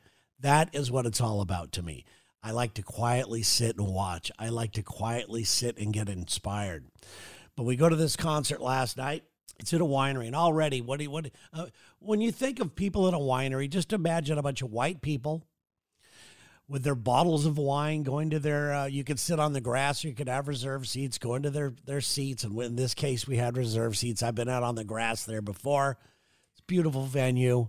That 0.42 0.68
is 0.72 0.90
what 0.90 1.06
it's 1.06 1.20
all 1.20 1.40
about 1.40 1.72
to 1.72 1.82
me. 1.82 2.04
I 2.42 2.50
like 2.50 2.74
to 2.74 2.82
quietly 2.82 3.42
sit 3.42 3.78
and 3.78 3.88
watch. 3.88 4.30
I 4.38 4.48
like 4.48 4.72
to 4.72 4.82
quietly 4.82 5.44
sit 5.44 5.78
and 5.78 5.92
get 5.92 6.08
inspired. 6.08 6.84
But 7.56 7.64
we 7.64 7.76
go 7.76 7.88
to 7.88 7.96
this 7.96 8.16
concert 8.16 8.60
last 8.60 8.96
night 8.96 9.24
it's 9.62 9.72
at 9.72 9.80
a 9.80 9.84
winery, 9.84 10.26
and 10.26 10.34
already, 10.34 10.80
what 10.80 10.98
do 10.98 11.04
you, 11.04 11.10
what 11.10 11.30
uh, 11.52 11.66
when 12.00 12.20
you 12.20 12.32
think 12.32 12.58
of 12.60 12.74
people 12.74 13.06
at 13.06 13.14
a 13.14 13.18
winery, 13.18 13.70
just 13.70 13.92
imagine 13.92 14.36
a 14.36 14.42
bunch 14.42 14.60
of 14.60 14.72
white 14.72 15.00
people 15.00 15.46
with 16.68 16.82
their 16.82 16.96
bottles 16.96 17.46
of 17.46 17.58
wine 17.58 18.02
going 18.02 18.30
to 18.30 18.40
their. 18.40 18.72
Uh, 18.72 18.86
you 18.86 19.04
could 19.04 19.20
sit 19.20 19.38
on 19.38 19.52
the 19.52 19.60
grass, 19.60 20.02
you 20.02 20.14
could 20.14 20.28
have 20.28 20.48
reserved 20.48 20.88
seats, 20.88 21.16
go 21.16 21.36
into 21.36 21.50
their 21.50 21.72
their 21.86 22.00
seats, 22.00 22.42
and 22.42 22.60
in 22.60 22.76
this 22.76 22.92
case, 22.92 23.26
we 23.26 23.36
had 23.36 23.56
reserved 23.56 23.96
seats. 23.96 24.22
I've 24.22 24.34
been 24.34 24.48
out 24.48 24.64
on 24.64 24.74
the 24.74 24.84
grass 24.84 25.24
there 25.24 25.42
before. 25.42 25.96
It's 26.52 26.62
beautiful 26.66 27.04
venue, 27.04 27.68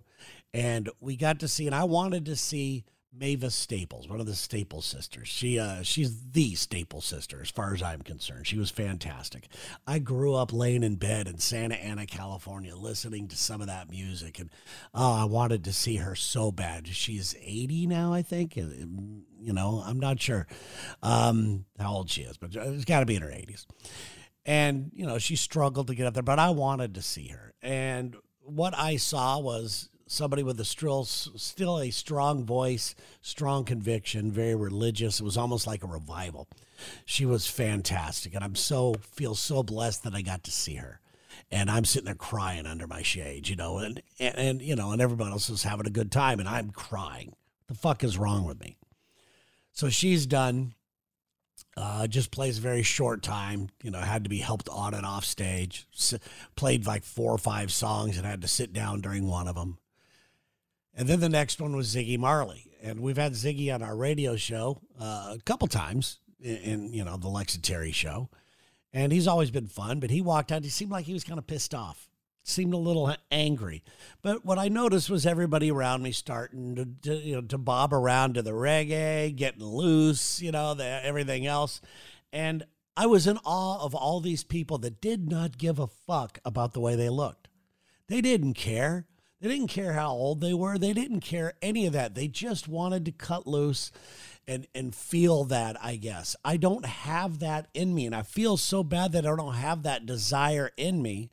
and 0.54 0.90
we 1.00 1.16
got 1.16 1.40
to 1.40 1.48
see, 1.48 1.66
and 1.66 1.76
I 1.76 1.84
wanted 1.84 2.26
to 2.26 2.36
see 2.36 2.84
Mavis 3.16 3.54
Staples, 3.54 4.08
one 4.08 4.20
of 4.20 4.26
the 4.26 4.34
Staples 4.34 4.86
sisters. 4.86 5.28
She 5.28 5.60
uh, 5.60 5.84
she's 5.84 6.32
the 6.32 6.56
Staples 6.56 7.06
sister 7.06 7.42
as 7.42 7.52
far 7.52 7.74
as 7.74 7.84
I'm 7.84 8.02
concerned. 8.02 8.48
She 8.48 8.58
was 8.58 8.72
fantastic. 8.72 9.48
I 9.86 10.00
grew 10.00 10.34
up 10.34 10.52
laying 10.52 10.82
in 10.82 10.96
bed 10.96 11.28
in 11.28 11.38
Santa 11.38 11.76
Ana, 11.76 12.08
California, 12.08 12.76
listening 12.76 13.28
to 13.28 13.38
some 13.38 13.62
of 13.62 13.68
that 13.68 13.92
music, 13.92 14.40
and 14.40 14.50
oh, 14.96 15.14
I 15.14 15.26
wanted 15.26 15.64
to 15.66 15.74
see 15.74 15.98
her 15.98 16.16
so 16.16 16.52
bad. 16.52 16.88
She's 16.88 17.36
80 17.40 17.86
now, 17.88 18.14
I 18.14 18.24
think. 18.24 18.58
Uh, 18.58 18.62
you 19.40 19.54
know, 19.54 19.84
I'm 19.86 20.00
not 20.00 20.20
sure 20.20 20.48
um, 21.04 21.66
how 21.80 21.94
old 21.94 22.10
she 22.10 22.22
is, 22.22 22.38
but 22.38 22.56
it's 22.56 22.86
got 22.86 23.02
to 23.02 23.06
be 23.06 23.16
in 23.16 23.22
her 23.22 23.30
80s. 23.30 23.66
And 24.46 24.92
you 24.94 25.06
know, 25.06 25.20
she 25.20 25.36
struggled 25.36 25.88
to 25.88 25.96
get 25.96 26.08
up 26.08 26.16
there, 26.16 26.24
but 26.24 26.40
I 26.40 26.50
wanted 26.50 26.96
to 26.96 27.02
see 27.04 27.28
her. 27.28 27.54
And 27.62 28.16
what 28.42 28.76
I 28.76 28.98
saw 28.98 29.40
was 29.40 29.90
somebody 30.14 30.44
with 30.44 30.60
a 30.60 30.66
still, 30.66 31.04
still 31.06 31.80
a 31.80 31.90
strong 31.90 32.46
voice, 32.46 32.96
strong 33.22 33.66
conviction, 33.66 34.32
very 34.32 34.56
religious. 34.56 35.20
It 35.20 35.24
was 35.24 35.38
almost 35.38 35.68
like 35.68 35.84
a 35.84 35.88
revival. 35.88 36.48
She 37.06 37.26
was 37.26 37.48
fantastic, 37.48 38.34
and 38.34 38.44
I'm 38.44 38.56
so 38.56 38.94
feel 38.94 39.36
so 39.36 39.64
blessed 39.64 40.04
that 40.04 40.16
I 40.16 40.22
got 40.22 40.44
to 40.44 40.52
see 40.52 40.76
her. 40.76 41.00
And 41.52 41.70
I'm 41.70 41.86
sitting 41.86 42.06
there 42.06 42.16
crying 42.16 42.66
under 42.66 42.88
my 42.88 43.02
shade, 43.02 43.48
you 43.48 43.56
know, 43.56 43.78
and, 43.80 44.02
and, 44.20 44.36
and 44.38 44.62
you 44.62 44.76
know, 44.76 44.92
and 44.92 45.02
everybody 45.02 45.32
else 45.32 45.50
is 45.50 45.64
having 45.64 45.88
a 45.88 45.92
good 45.92 46.12
time, 46.12 46.40
and 46.40 46.48
I'm 46.48 46.72
crying. 46.72 47.30
What 47.30 47.68
the 47.68 47.76
fuck 47.76 48.04
is 48.04 48.18
wrong 48.18 48.46
with 48.46 48.60
me? 48.60 48.78
So 49.72 49.90
she's 49.90 50.26
done. 50.26 50.74
Uh, 51.76 52.06
just 52.06 52.30
plays 52.30 52.60
a 52.60 52.62
very 52.62 52.84
short 52.84 53.24
time. 53.24 53.70
You 53.82 53.90
know, 53.90 54.00
had 54.00 54.24
to 54.26 54.30
be 54.30 54.38
helped 54.38 54.70
on 54.70 54.94
and 54.94 55.06
off 55.06 55.26
stage. 55.26 55.88
S- 55.96 56.20
played 56.56 56.86
like 56.86 57.04
four 57.04 57.32
or 57.32 57.40
five 57.40 57.72
songs 57.72 58.18
and 58.18 58.28
had 58.28 58.42
to 58.44 58.48
sit 58.48 58.74
down 58.74 59.02
during 59.02 59.28
one 59.28 59.48
of 59.48 59.56
them. 59.56 59.80
And 60.96 61.08
then 61.08 61.20
the 61.20 61.30
next 61.30 61.60
one 61.60 61.76
was 61.76 61.96
Ziggy 61.96 62.18
Marley. 62.18 62.72
And 62.82 63.00
we've 63.00 63.18
had 63.18 63.34
Ziggy 63.34 63.74
on 63.74 63.82
our 63.82 63.96
radio 63.96 64.36
show 64.36 64.82
uh, 65.00 65.36
a 65.36 65.40
couple 65.46 65.68
times 65.68 66.20
in, 66.40 66.58
in, 66.58 66.94
you 66.94 67.04
know, 67.04 67.18
the 67.18 67.30
Lex 67.30 67.58
Terry 67.58 67.92
show. 67.92 68.30
And 68.92 69.12
he's 69.12 69.28
always 69.28 69.50
been 69.50 69.68
fun, 69.68 70.00
but 70.00 70.12
he 70.12 70.22
walked 70.22 70.52
out. 70.52 70.64
He 70.64 70.70
seemed 70.70 70.92
like 70.92 71.06
he 71.06 71.14
was 71.14 71.24
kind 71.24 71.40
of 71.40 71.48
pissed 71.48 71.74
off. 71.74 72.10
seemed 72.44 72.74
a 72.74 72.78
little 72.78 73.16
angry. 73.32 73.84
But 74.22 74.46
what 74.46 74.60
I 74.60 74.68
noticed 74.68 75.10
was 75.10 75.26
everybody 75.26 75.72
around 75.72 76.04
me 76.04 76.12
starting 76.12 76.76
to, 76.76 76.86
to 77.04 77.16
you 77.16 77.36
know 77.36 77.42
to 77.42 77.58
bob 77.58 77.92
around 77.92 78.36
to 78.36 78.44
the 78.44 78.52
reggae, 78.52 79.36
getting 79.36 79.64
loose, 79.64 80.42
you 80.42 80.52
know, 80.52 80.76
the, 80.76 80.86
everything 81.04 81.48
else. 81.48 81.82
And 82.32 82.66
I 82.96 83.08
was 83.08 83.26
in 83.26 83.40
awe 83.46 83.84
of 83.84 83.96
all 83.96 84.20
these 84.20 84.44
people 84.44 84.78
that 84.80 85.02
did 85.02 85.28
not 85.28 85.58
give 85.58 85.80
a 85.80 85.88
fuck 85.88 86.38
about 86.46 86.74
the 86.74 86.80
way 86.80 86.96
they 86.96 87.10
looked. 87.10 87.48
They 88.08 88.22
didn't 88.22 88.54
care. 88.54 89.08
They 89.44 89.50
didn't 89.50 89.68
care 89.68 89.92
how 89.92 90.12
old 90.12 90.40
they 90.40 90.54
were. 90.54 90.78
They 90.78 90.94
didn't 90.94 91.20
care 91.20 91.52
any 91.62 91.86
of 91.86 91.92
that. 91.92 92.16
They 92.16 92.30
just 92.30 92.70
wanted 92.70 93.04
to 93.04 93.12
cut 93.12 93.46
loose 93.46 93.92
and 94.48 94.68
and 94.74 94.96
feel 94.96 95.44
that, 95.46 95.76
I 95.84 95.98
guess. 95.98 96.38
I 96.46 96.56
don't 96.56 96.86
have 96.86 97.40
that 97.40 97.68
in 97.74 97.94
me 97.94 98.06
and 98.06 98.16
I 98.16 98.22
feel 98.22 98.56
so 98.56 98.86
bad 98.86 99.12
that 99.12 99.26
I 99.26 99.36
don't 99.36 99.56
have 99.56 99.84
that 99.84 100.06
desire 100.06 100.72
in 100.78 101.02
me 101.02 101.30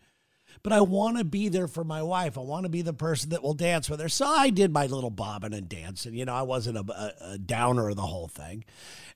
but 0.62 0.72
I 0.72 0.80
want 0.80 1.16
to 1.16 1.24
be 1.24 1.48
there 1.48 1.68
for 1.68 1.84
my 1.84 2.02
wife. 2.02 2.36
I 2.36 2.42
want 2.42 2.64
to 2.64 2.68
be 2.68 2.82
the 2.82 2.92
person 2.92 3.30
that 3.30 3.42
will 3.42 3.54
dance 3.54 3.88
with 3.88 4.00
her. 4.00 4.08
So 4.08 4.26
I 4.26 4.50
did 4.50 4.72
my 4.72 4.86
little 4.86 5.10
bobbing 5.10 5.54
and 5.54 5.68
dancing. 5.68 6.14
You 6.14 6.26
know, 6.26 6.34
I 6.34 6.42
wasn't 6.42 6.76
a, 6.76 6.84
a, 6.92 7.32
a 7.32 7.38
downer 7.38 7.88
of 7.88 7.96
the 7.96 8.02
whole 8.02 8.28
thing. 8.28 8.64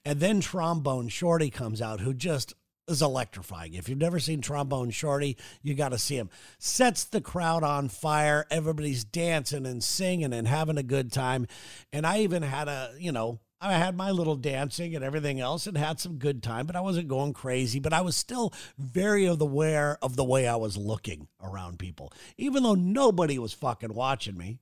And 0.04 0.20
then 0.20 0.40
Trombone 0.40 1.08
Shorty 1.08 1.50
comes 1.50 1.82
out, 1.82 2.00
who 2.00 2.14
just 2.14 2.54
is 2.88 3.02
electrifying. 3.02 3.74
If 3.74 3.88
you've 3.88 3.98
never 3.98 4.18
seen 4.18 4.40
Trombone 4.40 4.90
Shorty, 4.90 5.36
you 5.62 5.74
got 5.74 5.90
to 5.90 5.98
see 5.98 6.16
him. 6.16 6.30
Sets 6.58 7.04
the 7.04 7.20
crowd 7.20 7.62
on 7.62 7.88
fire. 7.88 8.46
Everybody's 8.50 9.04
dancing 9.04 9.66
and 9.66 9.82
singing 9.82 10.32
and 10.32 10.46
having 10.46 10.78
a 10.78 10.82
good 10.82 11.12
time. 11.12 11.46
And 11.92 12.06
I 12.06 12.20
even 12.20 12.42
had 12.42 12.68
a, 12.68 12.92
you 12.98 13.12
know, 13.12 13.40
I 13.60 13.72
had 13.72 13.96
my 13.96 14.10
little 14.10 14.36
dancing 14.36 14.94
and 14.94 15.02
everything 15.02 15.40
else 15.40 15.66
and 15.66 15.78
had 15.78 15.98
some 15.98 16.18
good 16.18 16.42
time, 16.42 16.66
but 16.66 16.76
I 16.76 16.82
wasn't 16.82 17.08
going 17.08 17.32
crazy. 17.32 17.80
But 17.80 17.94
I 17.94 18.02
was 18.02 18.14
still 18.14 18.52
very 18.76 19.24
aware 19.24 19.96
of 20.02 20.16
the 20.16 20.24
way 20.24 20.46
I 20.46 20.56
was 20.56 20.76
looking 20.76 21.28
around 21.42 21.78
people, 21.78 22.12
even 22.36 22.62
though 22.62 22.74
nobody 22.74 23.38
was 23.38 23.54
fucking 23.54 23.94
watching 23.94 24.36
me. 24.36 24.58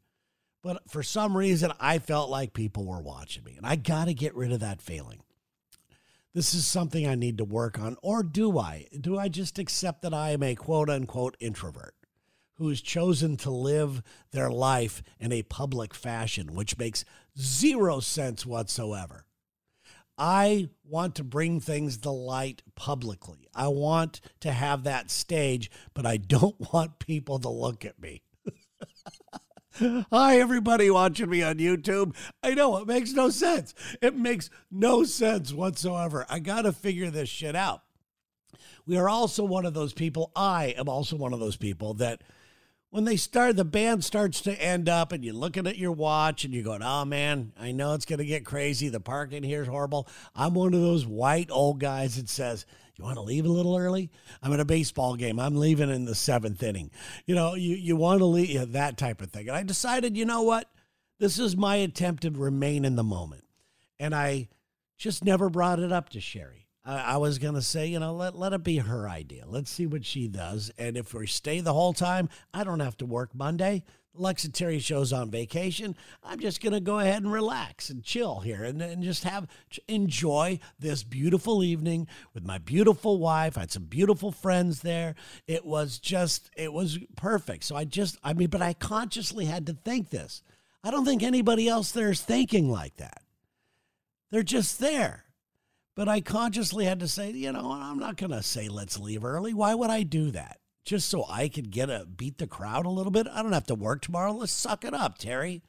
But 0.62 0.88
for 0.88 1.02
some 1.02 1.37
reason, 1.37 1.73
I 1.81 1.99
felt 1.99 2.31
like 2.31 2.52
people 2.52 2.87
were 2.87 3.02
watching 3.02 3.43
me, 3.43 3.57
and 3.57 3.67
I 3.67 3.75
got 3.75 4.05
to 4.05 4.14
get 4.14 4.37
rid 4.37 4.52
of 4.52 4.61
that 4.61 4.81
feeling. 4.81 5.23
This 6.35 6.55
is 6.55 6.67
something 6.67 7.07
I 7.07 7.15
need 7.15 7.39
to 7.39 7.45
work 7.45 7.79
on, 7.79 7.97
or 8.03 8.23
do 8.23 8.59
I? 8.59 8.89
Do 8.99 9.19
I 9.19 9.29
just 9.29 9.59
accept 9.59 10.03
that 10.03 10.15
I 10.15 10.31
am 10.31 10.43
a 10.43 10.55
quote 10.55 10.89
unquote 10.89 11.37
introvert? 11.41 11.95
who 12.57 12.69
has 12.69 12.81
chosen 12.81 13.37
to 13.37 13.51
live 13.51 14.03
their 14.31 14.51
life 14.51 15.03
in 15.19 15.33
a 15.33 15.43
public 15.43 15.93
fashion, 15.93 16.55
which 16.55 16.79
makes 16.79 17.05
zero 17.37 17.99
sense 17.99 18.47
whatsoever. 18.47 19.27
I 20.17 20.69
want 20.85 21.17
to 21.17 21.25
bring 21.25 21.59
things 21.59 21.97
to 21.99 22.11
light 22.11 22.62
publicly. 22.77 23.49
I 23.55 23.69
want 23.69 24.21
to 24.41 24.53
have 24.53 24.85
that 24.85 25.11
stage, 25.11 25.71
but 25.93 26.07
I 26.07 26.19
don't 26.19 26.55
want 26.73 26.99
people 27.01 27.41
to 27.41 27.49
look 27.49 27.85
at 27.85 28.01
me. 28.01 28.23
Hi, 29.81 30.38
everybody 30.38 30.91
watching 30.91 31.31
me 31.31 31.43
on 31.43 31.55
YouTube. 31.57 32.14
I 32.43 32.52
know 32.52 32.76
it 32.76 32.87
makes 32.87 33.12
no 33.12 33.31
sense. 33.31 33.75
It 34.02 34.14
makes 34.14 34.50
no 34.71 35.05
sense 35.05 35.52
whatsoever. 35.52 36.26
I 36.29 36.41
got 36.41 36.62
to 36.62 36.73
figure 36.73 37.11
this 37.11 37.31
shit 37.31 37.57
out. 37.57 37.83
We 38.87 38.99
are 38.99 39.09
also 39.09 39.45
one 39.45 39.64
of 39.64 39.73
those 39.73 39.95
people. 39.95 40.31
I 40.37 40.75
am 40.76 40.91
also 40.91 41.17
one 41.17 41.33
of 41.33 41.41
those 41.41 41.57
people 41.57 41.95
that 41.95 42.23
when 42.91 43.05
they 43.05 43.17
start, 43.17 43.57
the 43.57 43.64
band 43.64 44.05
starts 44.05 44.43
to 44.43 44.62
end 44.62 44.91
up, 44.91 45.12
and 45.12 45.25
you're 45.25 45.33
looking 45.33 45.67
at 45.67 45.79
your 45.79 45.93
watch 45.93 46.45
and 46.45 46.52
you're 46.52 46.62
going, 46.62 46.83
oh 46.83 47.07
man, 47.07 47.55
I 47.59 47.73
know 47.73 47.95
it's 47.95 48.05
going 48.05 48.19
to 48.19 48.26
get 48.26 48.45
crazy. 48.45 48.91
The 48.91 49.00
parking 49.00 49.43
here 49.43 49.62
is 49.62 49.69
horrible. 49.69 50.07
I'm 50.35 50.52
one 50.52 50.75
of 50.75 50.83
those 50.83 51.07
white 51.07 51.50
old 51.50 51.81
guys 51.81 52.17
that 52.17 52.29
says, 52.29 52.67
you 53.02 53.06
want 53.06 53.16
to 53.16 53.23
leave 53.23 53.44
a 53.44 53.49
little 53.49 53.76
early? 53.76 54.11
I'm 54.42 54.52
at 54.52 54.61
a 54.61 54.64
baseball 54.64 55.16
game. 55.16 55.40
I'm 55.40 55.56
leaving 55.56 55.90
in 55.90 56.04
the 56.04 56.14
seventh 56.14 56.62
inning. 56.62 56.90
You 57.26 57.35
know, 57.35 57.54
you, 57.54 57.75
you 57.75 57.97
want 57.97 58.21
to 58.21 58.26
leave, 58.26 58.50
yeah, 58.50 58.64
that 58.68 58.97
type 58.97 59.21
of 59.21 59.30
thing. 59.30 59.49
And 59.49 59.56
I 59.56 59.64
decided, 59.64 60.16
you 60.16 60.25
know 60.25 60.42
what? 60.42 60.71
This 61.18 61.38
is 61.38 61.56
my 61.56 61.76
attempt 61.76 62.23
to 62.23 62.30
remain 62.30 62.85
in 62.85 62.94
the 62.94 63.02
moment. 63.02 63.44
And 63.99 64.14
I 64.14 64.49
just 64.99 65.25
never 65.25 65.50
brought 65.50 65.80
it 65.80 65.90
up 65.90 66.11
to 66.11 66.21
Sherry. 66.21 66.68
I 66.85 67.16
was 67.18 67.38
going 67.38 67.54
to 67.54 67.62
say, 67.62 67.87
you 67.87 68.00
know, 68.00 68.14
let, 68.14 68.37
let 68.37 68.52
it 68.52 68.64
be 68.64 68.78
her 68.78 69.09
idea. 69.09 69.44
Let's 69.47 69.71
see 69.71 69.87
what 69.87 70.04
she 70.04 70.26
does. 70.26 70.73
And 70.78 70.97
if 70.97 71.14
we 71.14 71.28
stay 71.28 71.61
the 71.61 71.73
whole 71.73 71.92
time, 71.92 72.28
I 72.52 72.64
don't 72.64 72.80
have 72.80 72.97
to 72.99 73.06
work 73.06 73.35
Monday. 73.35 73.85
Lex 74.14 74.44
and 74.44 74.53
Terry 74.53 74.79
show's 74.79 75.12
on 75.12 75.31
vacation. 75.31 75.96
I'm 76.22 76.38
just 76.38 76.62
going 76.62 76.75
to 76.75 76.81
go 76.81 76.98
ahead 76.98 77.22
and 77.22 77.33
relax 77.33 77.88
and 77.88 78.03
chill 78.03 78.40
here 78.40 78.62
and, 78.62 78.81
and 78.83 79.03
just 79.03 79.25
have 79.25 79.46
enjoy 79.88 80.59
this 80.79 81.03
beautiful 81.03 81.64
evening 81.64 82.07
with 82.35 82.44
my 82.44 82.59
beautiful 82.59 83.18
wife. 83.18 83.57
I 83.57 83.61
had 83.61 83.70
some 83.72 83.85
beautiful 83.85 84.31
friends 84.31 84.83
there. 84.83 85.14
It 85.46 85.64
was 85.64 85.98
just, 85.98 86.51
it 86.57 86.72
was 86.72 86.98
perfect. 87.16 87.64
So 87.64 87.75
I 87.75 87.85
just, 87.85 88.18
I 88.22 88.35
mean, 88.35 88.48
but 88.48 88.62
I 88.62 88.75
consciously 88.75 89.46
had 89.46 89.66
to 89.66 89.72
think 89.72 90.11
this. 90.11 90.42
I 90.85 90.90
don't 90.90 91.05
think 91.05 91.22
anybody 91.22 91.68
else 91.68 91.92
there 91.92 92.11
is 92.11 92.20
thinking 92.20 92.70
like 92.70 92.96
that. 92.96 93.22
They're 94.31 94.42
just 94.42 94.79
there. 94.79 95.25
But 95.94 96.09
I 96.09 96.20
consciously 96.20 96.87
had 96.87 97.01
to 97.01 97.09
say, 97.09 97.31
you 97.31 97.53
know, 97.53 97.70
I'm 97.70 97.98
not 97.98 98.16
going 98.16 98.31
to 98.31 98.42
say 98.42 98.68
let's 98.68 98.98
leave 98.98 99.25
early. 99.25 99.53
Why 99.53 99.75
would 99.75 99.90
I 99.90 100.03
do 100.03 100.31
that? 100.31 100.59
Just 100.85 101.09
so 101.09 101.25
I 101.29 101.49
could 101.49 101.71
get 101.71 101.90
a 101.90 102.07
beat 102.07 102.38
the 102.38 102.47
crowd 102.47 102.87
a 102.87 102.90
little 102.90 103.12
bit. 103.12 103.29
I 103.33 103.42
don't 103.42 103.53
have 103.53 103.66
to 103.66 103.75
work 103.75 104.03
tomorrow. 104.03 104.33
Let's 104.33 104.53
suck 104.53 104.85
it 104.85 104.95
up, 104.95 105.18
Terry. 105.18 105.62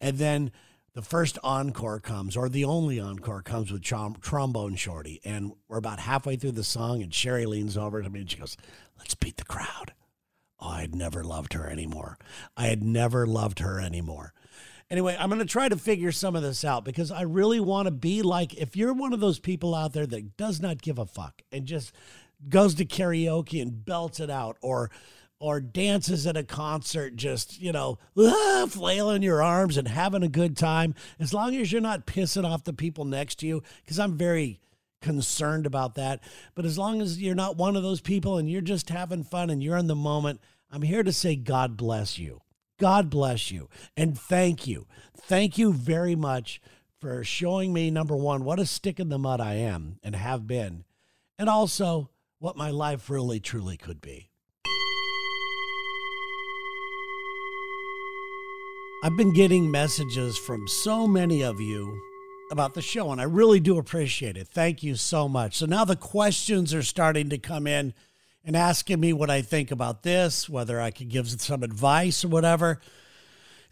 And 0.00 0.18
then 0.18 0.52
the 0.94 1.02
first 1.02 1.38
encore 1.42 2.00
comes, 2.00 2.36
or 2.36 2.48
the 2.48 2.64
only 2.64 3.00
encore 3.00 3.42
comes 3.42 3.72
with 3.72 3.82
trom- 3.82 4.20
trombone 4.20 4.74
shorty, 4.76 5.20
and 5.24 5.52
we're 5.68 5.78
about 5.78 6.00
halfway 6.00 6.36
through 6.36 6.52
the 6.52 6.64
song, 6.64 7.02
and 7.02 7.14
Sherry 7.14 7.46
leans 7.46 7.78
over 7.78 8.02
to 8.02 8.10
me 8.10 8.20
and 8.20 8.30
she 8.30 8.36
goes, 8.36 8.56
"Let's 8.98 9.14
beat 9.14 9.38
the 9.38 9.44
crowd." 9.44 9.94
Oh, 10.60 10.68
I 10.68 10.82
had 10.82 10.94
never 10.94 11.24
loved 11.24 11.54
her 11.54 11.68
anymore. 11.68 12.18
I 12.56 12.66
had 12.66 12.82
never 12.84 13.26
loved 13.26 13.60
her 13.60 13.80
anymore. 13.80 14.34
Anyway, 14.90 15.16
I'm 15.18 15.30
going 15.30 15.38
to 15.38 15.46
try 15.46 15.70
to 15.70 15.76
figure 15.78 16.12
some 16.12 16.36
of 16.36 16.42
this 16.42 16.64
out 16.64 16.84
because 16.84 17.10
I 17.10 17.22
really 17.22 17.60
want 17.60 17.86
to 17.86 17.90
be 17.90 18.20
like 18.20 18.52
if 18.54 18.76
you're 18.76 18.92
one 18.92 19.14
of 19.14 19.20
those 19.20 19.38
people 19.38 19.74
out 19.74 19.94
there 19.94 20.06
that 20.06 20.36
does 20.36 20.60
not 20.60 20.82
give 20.82 20.98
a 20.98 21.06
fuck 21.06 21.40
and 21.50 21.64
just 21.64 21.92
goes 22.48 22.74
to 22.76 22.84
karaoke 22.84 23.60
and 23.60 23.84
belts 23.84 24.20
it 24.20 24.30
out 24.30 24.56
or 24.60 24.90
or 25.38 25.60
dances 25.60 26.24
at 26.24 26.36
a 26.36 26.44
concert 26.44 27.16
just, 27.16 27.60
you 27.60 27.72
know, 27.72 27.98
ah, 28.16 28.64
flailing 28.68 29.24
your 29.24 29.42
arms 29.42 29.76
and 29.76 29.88
having 29.88 30.22
a 30.22 30.28
good 30.28 30.56
time 30.56 30.94
as 31.18 31.34
long 31.34 31.56
as 31.56 31.72
you're 31.72 31.80
not 31.80 32.06
pissing 32.06 32.44
off 32.44 32.62
the 32.62 32.72
people 32.72 33.04
next 33.04 33.40
to 33.40 33.46
you 33.48 33.60
because 33.82 33.98
I'm 33.98 34.16
very 34.16 34.60
concerned 35.00 35.66
about 35.66 35.96
that. 35.96 36.22
But 36.54 36.64
as 36.64 36.78
long 36.78 37.02
as 37.02 37.20
you're 37.20 37.34
not 37.34 37.56
one 37.56 37.74
of 37.74 37.82
those 37.82 38.00
people 38.00 38.38
and 38.38 38.48
you're 38.48 38.60
just 38.60 38.88
having 38.88 39.24
fun 39.24 39.50
and 39.50 39.60
you're 39.60 39.76
in 39.76 39.88
the 39.88 39.96
moment, 39.96 40.40
I'm 40.70 40.82
here 40.82 41.02
to 41.02 41.12
say 41.12 41.34
God 41.34 41.76
bless 41.76 42.20
you. 42.20 42.42
God 42.78 43.10
bless 43.10 43.50
you 43.50 43.68
and 43.96 44.16
thank 44.16 44.68
you. 44.68 44.86
Thank 45.16 45.58
you 45.58 45.72
very 45.72 46.14
much 46.14 46.60
for 47.00 47.24
showing 47.24 47.72
me, 47.72 47.90
number 47.90 48.14
one, 48.14 48.44
what 48.44 48.60
a 48.60 48.64
stick 48.64 49.00
in 49.00 49.08
the 49.08 49.18
mud 49.18 49.40
I 49.40 49.54
am 49.54 49.98
and 50.04 50.14
have 50.14 50.46
been, 50.46 50.84
and 51.36 51.48
also 51.48 52.10
what 52.42 52.56
my 52.56 52.70
life 52.70 53.08
really 53.08 53.38
truly 53.38 53.76
could 53.76 54.00
be. 54.00 54.28
I've 59.04 59.16
been 59.16 59.32
getting 59.32 59.70
messages 59.70 60.36
from 60.36 60.66
so 60.66 61.06
many 61.06 61.42
of 61.42 61.60
you 61.60 62.02
about 62.50 62.74
the 62.74 62.82
show, 62.82 63.12
and 63.12 63.20
I 63.20 63.24
really 63.24 63.60
do 63.60 63.78
appreciate 63.78 64.36
it. 64.36 64.48
Thank 64.48 64.82
you 64.82 64.96
so 64.96 65.28
much. 65.28 65.56
So 65.56 65.66
now 65.66 65.84
the 65.84 65.94
questions 65.94 66.74
are 66.74 66.82
starting 66.82 67.28
to 67.28 67.38
come 67.38 67.68
in 67.68 67.94
and 68.44 68.56
asking 68.56 68.98
me 68.98 69.12
what 69.12 69.30
I 69.30 69.40
think 69.42 69.70
about 69.70 70.02
this, 70.02 70.48
whether 70.48 70.80
I 70.80 70.90
could 70.90 71.10
give 71.10 71.28
some 71.28 71.62
advice 71.62 72.24
or 72.24 72.28
whatever. 72.28 72.80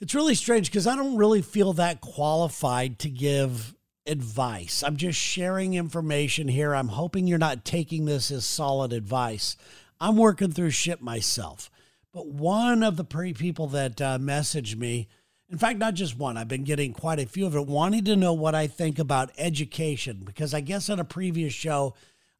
It's 0.00 0.14
really 0.14 0.36
strange 0.36 0.70
because 0.70 0.86
I 0.86 0.94
don't 0.94 1.16
really 1.16 1.42
feel 1.42 1.72
that 1.72 2.00
qualified 2.00 3.00
to 3.00 3.10
give 3.10 3.74
advice. 4.10 4.82
I'm 4.82 4.96
just 4.96 5.18
sharing 5.18 5.74
information 5.74 6.48
here. 6.48 6.74
I'm 6.74 6.88
hoping 6.88 7.26
you're 7.26 7.38
not 7.38 7.64
taking 7.64 8.04
this 8.04 8.30
as 8.30 8.44
solid 8.44 8.92
advice. 8.92 9.56
I'm 10.00 10.16
working 10.16 10.50
through 10.50 10.70
shit 10.70 11.00
myself. 11.00 11.70
But 12.12 12.26
one 12.26 12.82
of 12.82 12.96
the 12.96 13.04
people 13.04 13.68
that 13.68 14.00
uh, 14.00 14.18
messaged 14.18 14.76
me, 14.76 15.08
in 15.48 15.58
fact, 15.58 15.78
not 15.78 15.94
just 15.94 16.18
one, 16.18 16.36
I've 16.36 16.48
been 16.48 16.64
getting 16.64 16.92
quite 16.92 17.20
a 17.20 17.26
few 17.26 17.46
of 17.46 17.54
it, 17.54 17.66
wanting 17.66 18.04
to 18.04 18.16
know 18.16 18.32
what 18.32 18.54
I 18.54 18.66
think 18.66 18.98
about 18.98 19.30
education. 19.38 20.22
Because 20.24 20.52
I 20.52 20.60
guess 20.60 20.90
on 20.90 20.98
a 20.98 21.04
previous 21.04 21.52
show, 21.52 21.94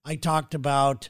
I 0.04 0.16
talked 0.16 0.54
about 0.54 1.08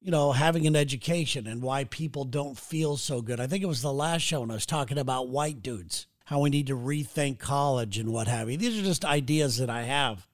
you 0.00 0.10
know, 0.10 0.32
having 0.32 0.66
an 0.66 0.76
education 0.76 1.46
and 1.46 1.62
why 1.62 1.84
people 1.84 2.24
don't 2.24 2.56
feel 2.56 2.96
so 2.96 3.20
good. 3.20 3.40
I 3.40 3.46
think 3.46 3.62
it 3.62 3.68
was 3.68 3.82
the 3.82 3.92
last 3.92 4.22
show 4.22 4.40
when 4.40 4.50
I 4.50 4.54
was 4.54 4.66
talking 4.66 4.98
about 4.98 5.28
white 5.28 5.62
dudes, 5.62 6.06
how 6.28 6.40
we 6.40 6.50
need 6.50 6.66
to 6.66 6.76
rethink 6.76 7.38
college 7.38 7.96
and 7.96 8.12
what 8.12 8.28
have 8.28 8.50
you. 8.50 8.58
These 8.58 8.78
are 8.78 8.84
just 8.84 9.02
ideas 9.02 9.56
that 9.56 9.70
I 9.70 9.84
have. 9.84 10.26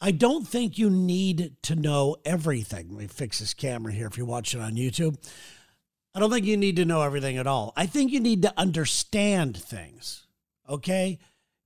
I 0.00 0.10
don't 0.10 0.46
think 0.46 0.76
you 0.76 0.90
need 0.90 1.54
to 1.62 1.76
know 1.76 2.16
everything. 2.24 2.88
Let 2.88 2.98
me 2.98 3.06
fix 3.06 3.38
this 3.38 3.54
camera 3.54 3.92
here 3.92 4.08
if 4.08 4.16
you're 4.16 4.26
watching 4.26 4.60
on 4.60 4.74
YouTube. 4.74 5.24
I 6.12 6.18
don't 6.18 6.32
think 6.32 6.46
you 6.46 6.56
need 6.56 6.74
to 6.76 6.84
know 6.84 7.02
everything 7.02 7.36
at 7.36 7.46
all. 7.46 7.74
I 7.76 7.86
think 7.86 8.10
you 8.10 8.18
need 8.18 8.42
to 8.42 8.52
understand 8.56 9.56
things, 9.56 10.26
okay? 10.68 11.20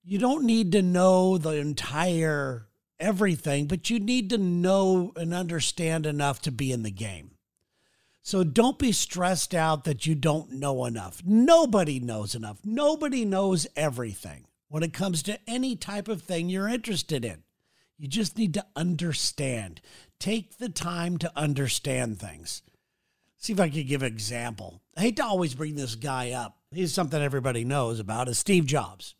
You 0.04 0.18
don't 0.18 0.44
need 0.44 0.72
to 0.72 0.82
know 0.82 1.38
the 1.38 1.52
entire 1.52 2.66
everything, 2.98 3.66
but 3.66 3.88
you 3.88 3.98
need 3.98 4.28
to 4.28 4.36
know 4.36 5.14
and 5.16 5.32
understand 5.32 6.04
enough 6.04 6.42
to 6.42 6.52
be 6.52 6.70
in 6.70 6.82
the 6.82 6.90
game. 6.90 7.30
So 8.30 8.44
don't 8.44 8.78
be 8.78 8.92
stressed 8.92 9.56
out 9.56 9.82
that 9.82 10.06
you 10.06 10.14
don't 10.14 10.52
know 10.52 10.84
enough. 10.84 11.20
Nobody 11.26 11.98
knows 11.98 12.36
enough. 12.36 12.60
Nobody 12.64 13.24
knows 13.24 13.66
everything 13.74 14.44
when 14.68 14.84
it 14.84 14.92
comes 14.92 15.24
to 15.24 15.40
any 15.48 15.74
type 15.74 16.06
of 16.06 16.22
thing 16.22 16.48
you're 16.48 16.68
interested 16.68 17.24
in. 17.24 17.42
You 17.98 18.06
just 18.06 18.38
need 18.38 18.54
to 18.54 18.64
understand. 18.76 19.80
Take 20.20 20.58
the 20.58 20.68
time 20.68 21.18
to 21.18 21.32
understand 21.34 22.20
things. 22.20 22.62
See 23.36 23.52
if 23.52 23.58
I 23.58 23.68
could 23.68 23.88
give 23.88 24.04
an 24.04 24.12
example. 24.12 24.80
I 24.96 25.00
hate 25.00 25.16
to 25.16 25.24
always 25.24 25.56
bring 25.56 25.74
this 25.74 25.96
guy 25.96 26.30
up. 26.30 26.56
He's 26.70 26.94
something 26.94 27.20
everybody 27.20 27.64
knows 27.64 27.98
about 27.98 28.28
is 28.28 28.38
Steve 28.38 28.64
Jobs. 28.64 29.16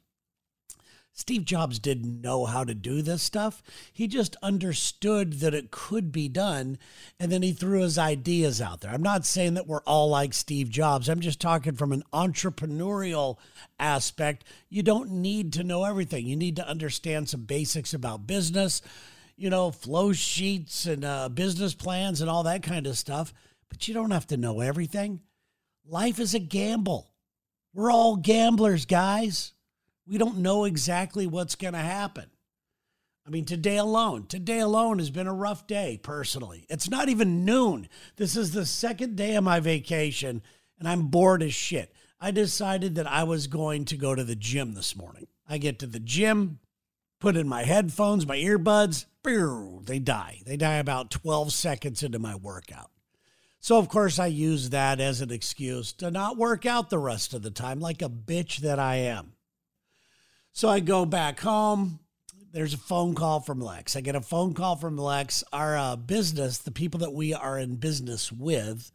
Steve 1.12 1.44
Jobs 1.44 1.78
didn't 1.78 2.22
know 2.22 2.46
how 2.46 2.64
to 2.64 2.74
do 2.74 3.02
this 3.02 3.22
stuff. 3.22 3.62
He 3.92 4.06
just 4.06 4.36
understood 4.42 5.34
that 5.40 5.54
it 5.54 5.70
could 5.70 6.12
be 6.12 6.28
done, 6.28 6.78
and 7.18 7.30
then 7.30 7.42
he 7.42 7.52
threw 7.52 7.80
his 7.80 7.98
ideas 7.98 8.60
out 8.60 8.80
there. 8.80 8.92
I'm 8.92 9.02
not 9.02 9.26
saying 9.26 9.54
that 9.54 9.66
we're 9.66 9.82
all 9.82 10.08
like 10.08 10.32
Steve 10.32 10.70
Jobs. 10.70 11.08
I'm 11.08 11.20
just 11.20 11.40
talking 11.40 11.74
from 11.74 11.92
an 11.92 12.04
entrepreneurial 12.12 13.36
aspect. 13.78 14.44
You 14.68 14.82
don't 14.82 15.10
need 15.10 15.52
to 15.54 15.64
know 15.64 15.84
everything, 15.84 16.26
you 16.26 16.36
need 16.36 16.56
to 16.56 16.68
understand 16.68 17.28
some 17.28 17.42
basics 17.42 17.92
about 17.92 18.26
business, 18.26 18.80
you 19.36 19.50
know, 19.50 19.70
flow 19.70 20.12
sheets 20.12 20.86
and 20.86 21.04
uh, 21.04 21.28
business 21.28 21.74
plans 21.74 22.20
and 22.20 22.30
all 22.30 22.44
that 22.44 22.62
kind 22.62 22.86
of 22.86 22.96
stuff. 22.96 23.34
But 23.68 23.86
you 23.88 23.94
don't 23.94 24.10
have 24.10 24.26
to 24.28 24.36
know 24.36 24.60
everything. 24.60 25.20
Life 25.86 26.18
is 26.18 26.34
a 26.34 26.38
gamble. 26.38 27.10
We're 27.74 27.90
all 27.90 28.16
gamblers, 28.16 28.86
guys. 28.86 29.52
We 30.10 30.18
don't 30.18 30.38
know 30.38 30.64
exactly 30.64 31.28
what's 31.28 31.54
going 31.54 31.74
to 31.74 31.78
happen. 31.78 32.26
I 33.24 33.30
mean, 33.30 33.44
today 33.44 33.76
alone, 33.76 34.26
today 34.26 34.58
alone 34.58 34.98
has 34.98 35.08
been 35.08 35.28
a 35.28 35.32
rough 35.32 35.68
day 35.68 36.00
personally. 36.02 36.66
It's 36.68 36.90
not 36.90 37.08
even 37.08 37.44
noon. 37.44 37.88
This 38.16 38.36
is 38.36 38.50
the 38.50 38.66
second 38.66 39.14
day 39.14 39.36
of 39.36 39.44
my 39.44 39.60
vacation, 39.60 40.42
and 40.80 40.88
I'm 40.88 41.06
bored 41.06 41.44
as 41.44 41.54
shit. 41.54 41.94
I 42.20 42.32
decided 42.32 42.96
that 42.96 43.06
I 43.06 43.22
was 43.22 43.46
going 43.46 43.84
to 43.84 43.96
go 43.96 44.16
to 44.16 44.24
the 44.24 44.34
gym 44.34 44.74
this 44.74 44.96
morning. 44.96 45.28
I 45.48 45.58
get 45.58 45.78
to 45.78 45.86
the 45.86 46.00
gym, 46.00 46.58
put 47.20 47.36
in 47.36 47.46
my 47.46 47.62
headphones, 47.62 48.26
my 48.26 48.36
earbuds, 48.36 49.06
they 49.86 50.00
die. 50.00 50.40
They 50.44 50.56
die 50.56 50.78
about 50.78 51.12
12 51.12 51.52
seconds 51.52 52.02
into 52.02 52.18
my 52.18 52.34
workout. 52.34 52.90
So, 53.60 53.78
of 53.78 53.88
course, 53.88 54.18
I 54.18 54.26
use 54.26 54.70
that 54.70 54.98
as 54.98 55.20
an 55.20 55.30
excuse 55.30 55.92
to 55.94 56.10
not 56.10 56.36
work 56.36 56.66
out 56.66 56.90
the 56.90 56.98
rest 56.98 57.32
of 57.32 57.42
the 57.42 57.50
time 57.52 57.78
like 57.78 58.02
a 58.02 58.08
bitch 58.08 58.56
that 58.58 58.80
I 58.80 58.96
am. 58.96 59.34
So 60.52 60.68
I 60.68 60.80
go 60.80 61.04
back 61.04 61.40
home. 61.40 62.00
There's 62.52 62.74
a 62.74 62.78
phone 62.78 63.14
call 63.14 63.40
from 63.40 63.60
Lex. 63.60 63.94
I 63.94 64.00
get 64.00 64.16
a 64.16 64.20
phone 64.20 64.54
call 64.54 64.76
from 64.76 64.96
Lex. 64.96 65.44
Our 65.52 65.76
uh, 65.76 65.96
business, 65.96 66.58
the 66.58 66.72
people 66.72 67.00
that 67.00 67.12
we 67.12 67.32
are 67.32 67.58
in 67.58 67.76
business 67.76 68.32
with, 68.32 68.90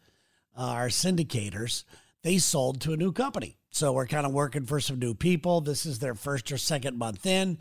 uh, 0.57 0.61
our 0.61 0.87
syndicators, 0.87 1.85
they 2.23 2.37
sold 2.37 2.81
to 2.81 2.93
a 2.93 2.97
new 2.97 3.11
company. 3.11 3.57
So 3.69 3.93
we're 3.93 4.07
kind 4.07 4.25
of 4.25 4.33
working 4.33 4.65
for 4.65 4.79
some 4.79 4.99
new 4.99 5.13
people. 5.13 5.61
This 5.61 5.85
is 5.85 5.99
their 5.99 6.15
first 6.15 6.51
or 6.51 6.57
second 6.57 6.97
month 6.97 7.25
in, 7.25 7.57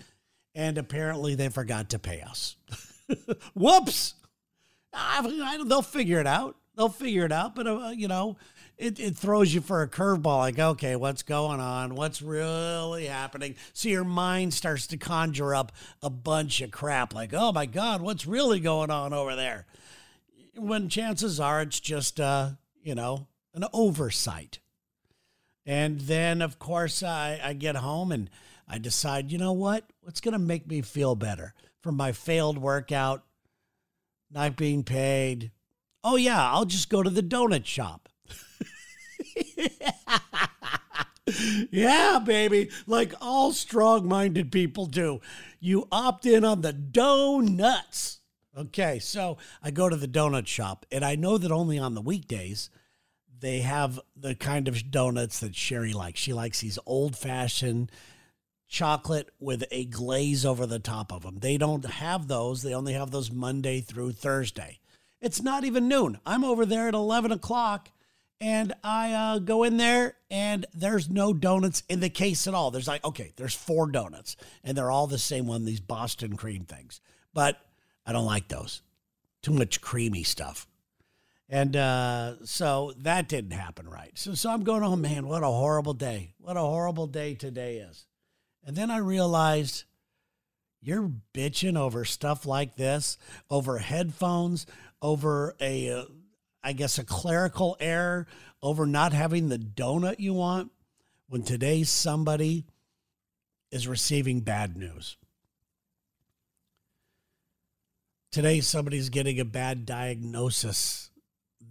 and 0.54 0.78
apparently 0.78 1.34
they 1.34 1.48
forgot 1.48 1.90
to 1.90 1.98
pay 1.98 2.20
us. 2.20 2.56
Whoops! 3.54 4.14
I, 4.92 5.20
I, 5.24 5.64
they'll 5.64 5.82
figure 5.82 6.20
it 6.20 6.26
out. 6.26 6.56
They'll 6.76 6.88
figure 6.88 7.24
it 7.24 7.32
out. 7.32 7.54
But, 7.54 7.66
uh, 7.66 7.92
you 7.94 8.08
know, 8.08 8.36
it, 8.76 8.98
it 8.98 9.16
throws 9.16 9.54
you 9.54 9.60
for 9.60 9.82
a 9.82 9.88
curveball 9.88 10.38
like 10.38 10.58
okay 10.58 10.96
what's 10.96 11.22
going 11.22 11.60
on? 11.60 11.94
What's 11.94 12.22
really 12.22 13.06
happening? 13.06 13.54
So 13.72 13.88
your 13.88 14.04
mind 14.04 14.54
starts 14.54 14.86
to 14.88 14.96
conjure 14.96 15.54
up 15.54 15.72
a 16.02 16.10
bunch 16.10 16.60
of 16.60 16.70
crap 16.70 17.14
like 17.14 17.32
oh 17.32 17.52
my 17.52 17.66
god 17.66 18.02
what's 18.02 18.26
really 18.26 18.60
going 18.60 18.90
on 18.90 19.12
over 19.12 19.36
there? 19.36 19.66
When 20.56 20.88
chances 20.88 21.38
are 21.38 21.62
it's 21.62 21.80
just 21.80 22.20
uh 22.20 22.50
you 22.82 22.94
know 22.94 23.28
an 23.54 23.64
oversight. 23.72 24.58
And 25.66 26.00
then 26.00 26.42
of 26.42 26.58
course 26.58 27.02
i, 27.02 27.40
I 27.42 27.52
get 27.52 27.76
home 27.76 28.10
and 28.10 28.28
i 28.66 28.78
decide 28.78 29.30
you 29.30 29.38
know 29.38 29.52
what? 29.52 29.84
What's 30.00 30.20
going 30.20 30.32
to 30.32 30.38
make 30.38 30.66
me 30.66 30.82
feel 30.82 31.14
better? 31.14 31.54
From 31.80 31.96
my 31.96 32.12
failed 32.12 32.58
workout 32.58 33.24
not 34.30 34.56
being 34.56 34.82
paid. 34.82 35.52
Oh 36.02 36.16
yeah 36.16 36.50
i'll 36.50 36.64
just 36.64 36.90
go 36.90 37.04
to 37.04 37.10
the 37.10 37.22
donut 37.22 37.66
shop 37.66 38.08
yeah, 41.70 42.18
baby. 42.24 42.70
Like 42.86 43.14
all 43.20 43.52
strong 43.52 44.08
minded 44.08 44.52
people 44.52 44.86
do. 44.86 45.20
You 45.60 45.88
opt 45.90 46.26
in 46.26 46.44
on 46.44 46.60
the 46.60 46.72
donuts. 46.72 48.20
Okay, 48.56 49.00
so 49.00 49.38
I 49.62 49.72
go 49.72 49.88
to 49.88 49.96
the 49.96 50.06
donut 50.06 50.46
shop, 50.46 50.86
and 50.92 51.04
I 51.04 51.16
know 51.16 51.38
that 51.38 51.50
only 51.50 51.78
on 51.78 51.94
the 51.94 52.00
weekdays 52.00 52.70
they 53.40 53.60
have 53.60 54.00
the 54.16 54.34
kind 54.34 54.68
of 54.68 54.90
donuts 54.90 55.40
that 55.40 55.54
Sherry 55.54 55.92
likes. 55.92 56.20
She 56.20 56.32
likes 56.32 56.60
these 56.60 56.78
old 56.86 57.16
fashioned 57.16 57.90
chocolate 58.68 59.28
with 59.38 59.64
a 59.70 59.84
glaze 59.84 60.46
over 60.46 60.66
the 60.66 60.78
top 60.78 61.12
of 61.12 61.22
them. 61.22 61.38
They 61.40 61.58
don't 61.58 61.84
have 61.84 62.26
those, 62.26 62.62
they 62.62 62.74
only 62.74 62.94
have 62.94 63.10
those 63.10 63.30
Monday 63.30 63.80
through 63.80 64.12
Thursday. 64.12 64.78
It's 65.20 65.42
not 65.42 65.64
even 65.64 65.88
noon. 65.88 66.18
I'm 66.24 66.42
over 66.42 66.64
there 66.64 66.88
at 66.88 66.94
11 66.94 67.32
o'clock 67.32 67.90
and 68.40 68.72
I 68.82 69.12
uh, 69.12 69.38
go 69.38 69.62
in 69.62 69.76
there 69.76 70.16
and 70.30 70.66
there's 70.74 71.08
no 71.08 71.32
donuts 71.32 71.82
in 71.88 72.00
the 72.00 72.10
case 72.10 72.46
at 72.46 72.54
all. 72.54 72.70
There's 72.70 72.88
like, 72.88 73.04
okay, 73.04 73.32
there's 73.36 73.54
four 73.54 73.90
donuts 73.90 74.36
and 74.62 74.76
they're 74.76 74.90
all 74.90 75.06
the 75.06 75.18
same 75.18 75.46
one, 75.46 75.64
these 75.64 75.80
Boston 75.80 76.36
cream 76.36 76.64
things. 76.64 77.00
But 77.32 77.58
I 78.04 78.12
don't 78.12 78.26
like 78.26 78.48
those. 78.48 78.82
Too 79.42 79.52
much 79.52 79.80
creamy 79.80 80.22
stuff. 80.22 80.66
And 81.48 81.76
uh, 81.76 82.44
so 82.44 82.92
that 82.98 83.28
didn't 83.28 83.52
happen 83.52 83.88
right. 83.88 84.12
So, 84.14 84.34
so 84.34 84.50
I'm 84.50 84.64
going, 84.64 84.82
oh 84.82 84.96
man, 84.96 85.28
what 85.28 85.42
a 85.42 85.46
horrible 85.46 85.94
day. 85.94 86.34
What 86.38 86.56
a 86.56 86.60
horrible 86.60 87.06
day 87.06 87.34
today 87.34 87.76
is. 87.76 88.06
And 88.64 88.76
then 88.76 88.90
I 88.90 88.96
realized 88.98 89.84
you're 90.80 91.10
bitching 91.32 91.78
over 91.78 92.04
stuff 92.04 92.46
like 92.46 92.76
this, 92.76 93.18
over 93.50 93.78
headphones, 93.78 94.66
over 95.00 95.54
a. 95.60 95.90
Uh, 95.90 96.04
I 96.64 96.72
guess, 96.72 96.98
a 96.98 97.04
clerical 97.04 97.76
error 97.78 98.26
over 98.62 98.86
not 98.86 99.12
having 99.12 99.50
the 99.50 99.58
donut 99.58 100.18
you 100.18 100.32
want 100.32 100.72
when 101.28 101.42
today 101.42 101.82
somebody 101.84 102.64
is 103.70 103.86
receiving 103.86 104.40
bad 104.40 104.76
news. 104.76 105.16
Today, 108.32 108.60
somebody's 108.60 109.10
getting 109.10 109.38
a 109.38 109.44
bad 109.44 109.86
diagnosis 109.86 111.10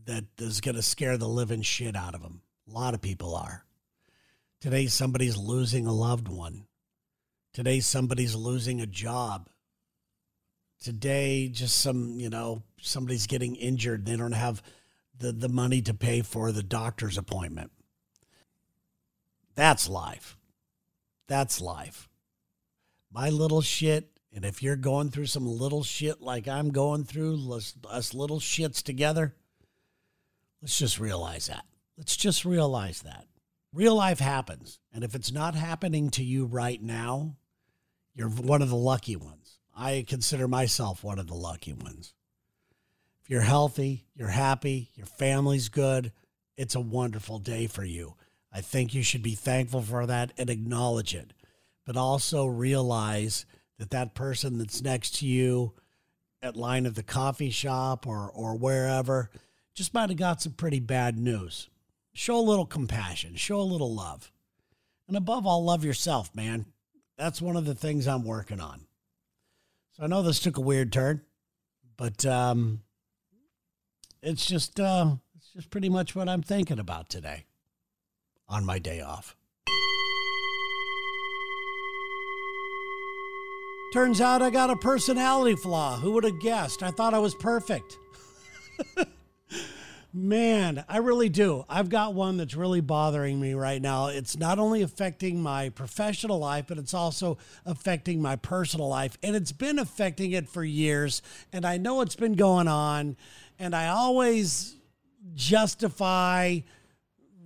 that 0.06 0.26
is 0.38 0.62
going 0.62 0.76
to 0.76 0.82
scare 0.82 1.18
the 1.18 1.28
living 1.28 1.62
shit 1.62 1.96
out 1.96 2.16
of 2.16 2.22
them. 2.22 2.42
A 2.70 2.72
lot 2.72 2.94
of 2.94 3.02
people 3.02 3.36
are. 3.36 3.66
Today, 4.62 4.88
somebody's 4.88 5.36
losing 5.36 5.88
a 5.88 5.92
loved 5.92 6.30
one. 6.30 6.68
Today, 7.54 7.82
somebody's 7.82 8.36
losing 8.36 8.80
a 8.80 8.86
job. 8.86 9.50
Today, 10.82 11.50
just 11.50 11.82
some, 11.82 12.20
you 12.20 12.30
know, 12.30 12.64
somebody's 12.82 13.28
getting 13.28 13.56
injured. 13.56 14.06
They 14.06 14.16
don't 14.16 14.32
have 14.32 14.64
the, 15.18 15.32
the 15.32 15.50
money 15.50 15.82
to 15.82 15.94
pay 15.94 16.22
for 16.22 16.52
the 16.52 16.64
doctor's 16.64 17.18
appointment. 17.18 17.72
That's 19.56 19.88
life. 19.88 20.38
That's 21.28 21.62
life. 21.62 22.10
My 23.12 23.30
little 23.30 23.62
shit. 23.62 24.10
And 24.36 24.44
if 24.44 24.64
you're 24.64 24.76
going 24.76 25.10
through 25.10 25.28
some 25.28 25.46
little 25.46 25.84
shit 25.84 26.22
like 26.22 26.48
I'm 26.48 26.72
going 26.72 27.04
through, 27.04 27.36
let's, 27.36 27.76
us 27.88 28.16
little 28.16 28.40
shits 28.40 28.82
together, 28.82 29.36
let's 30.62 30.78
just 30.78 31.00
realize 31.00 31.48
that. 31.48 31.66
Let's 31.98 32.18
just 32.18 32.44
realize 32.44 33.04
that. 33.04 33.28
Real 33.72 33.96
life 33.96 34.20
happens. 34.20 34.80
And 34.92 35.04
if 35.04 35.14
it's 35.14 35.32
not 35.32 35.54
happening 35.54 36.10
to 36.12 36.24
you 36.24 36.46
right 36.46 36.82
now, 36.82 37.36
you're 38.16 38.30
one 38.30 38.64
of 38.64 38.70
the 38.70 38.76
lucky 38.76 39.16
ones. 39.16 39.60
I 39.76 40.06
consider 40.08 40.48
myself 40.48 41.04
one 41.04 41.20
of 41.20 41.28
the 41.28 41.36
lucky 41.36 41.74
ones. 41.74 42.14
If 43.24 43.30
you're 43.30 43.42
healthy, 43.42 44.06
you're 44.16 44.28
happy, 44.28 44.92
your 44.96 45.06
family's 45.06 45.70
good, 45.70 46.12
it's 46.58 46.76
a 46.76 46.82
wonderful 46.82 47.40
day 47.40 47.68
for 47.68 47.86
you. 47.86 48.16
I 48.52 48.60
think 48.60 48.94
you 48.94 49.02
should 49.02 49.24
be 49.24 49.34
thankful 49.34 49.82
for 49.82 50.06
that 50.06 50.34
and 50.38 50.50
acknowledge 50.50 51.16
it. 51.16 51.32
But 51.86 51.96
also 51.96 52.46
realize 52.46 53.46
that 53.80 53.92
that 53.92 54.14
person 54.14 54.58
that's 54.58 54.82
next 54.82 55.16
to 55.18 55.26
you 55.26 55.74
at 56.42 56.58
line 56.58 56.86
at 56.86 56.96
the 56.96 57.04
coffee 57.04 57.50
shop 57.50 58.06
or 58.06 58.30
or 58.30 58.56
wherever 58.56 59.30
just 59.74 59.94
might 59.94 60.10
have 60.10 60.20
got 60.20 60.42
some 60.42 60.54
pretty 60.54 60.80
bad 60.80 61.18
news. 61.18 61.70
Show 62.14 62.38
a 62.38 62.42
little 62.42 62.66
compassion, 62.66 63.36
show 63.36 63.60
a 63.60 63.64
little 63.64 63.96
love. 63.96 64.32
And 65.08 65.18
above 65.18 65.48
all, 65.48 65.64
love 65.64 65.84
yourself, 65.84 66.34
man. 66.36 66.66
That's 67.18 67.42
one 67.42 67.56
of 67.56 67.66
the 67.66 67.76
things 67.76 68.08
I'm 68.08 68.24
working 68.24 68.60
on. 68.60 68.86
So 69.94 70.04
I 70.04 70.08
know 70.08 70.22
this 70.22 70.40
took 70.40 70.58
a 70.58 70.62
weird 70.62 70.92
turn, 70.92 71.22
but 71.98 72.26
um, 72.26 72.82
it's 74.24 74.46
just 74.46 74.80
uh, 74.80 75.16
it's 75.36 75.50
just 75.54 75.70
pretty 75.70 75.90
much 75.90 76.16
what 76.16 76.30
I'm 76.30 76.42
thinking 76.42 76.80
about 76.80 77.10
today 77.10 77.46
on 78.48 78.66
my 78.66 78.80
day 78.80 79.02
off. 79.02 79.36
Turns 83.94 84.20
out 84.20 84.42
I 84.42 84.50
got 84.50 84.72
a 84.72 84.76
personality 84.76 85.56
flaw. 85.56 86.00
Who 86.00 86.12
would 86.14 86.24
have 86.24 86.40
guessed? 86.40 86.82
I 86.82 86.90
thought 86.90 87.14
I 87.14 87.20
was 87.20 87.36
perfect. 87.36 88.00
Man, 90.16 90.86
I 90.88 90.98
really 90.98 91.30
do. 91.30 91.66
I've 91.68 91.90
got 91.90 92.14
one 92.14 92.38
that's 92.38 92.54
really 92.54 92.82
bothering 92.82 93.42
me 93.42 93.56
right 93.56 93.82
now. 93.82 94.08
It's 94.08 94.38
not 94.38 94.60
only 94.60 94.84
affecting 94.84 95.42
my 95.42 95.70
professional 95.70 96.38
life, 96.38 96.66
but 96.68 96.78
it's 96.78 96.94
also 96.94 97.40
affecting 97.66 98.22
my 98.22 98.36
personal 98.36 98.88
life. 98.88 99.18
And 99.24 99.36
it's 99.36 99.52
been 99.52 99.80
affecting 99.80 100.34
it 100.34 100.48
for 100.48 100.64
years. 100.64 101.24
And 101.52 101.66
I 101.66 101.78
know 101.78 102.02
it's 102.02 102.16
been 102.16 102.36
going 102.36 102.68
on. 102.68 103.18
And 103.58 103.76
I 103.76 103.88
always 103.88 104.76
justify 105.34 106.60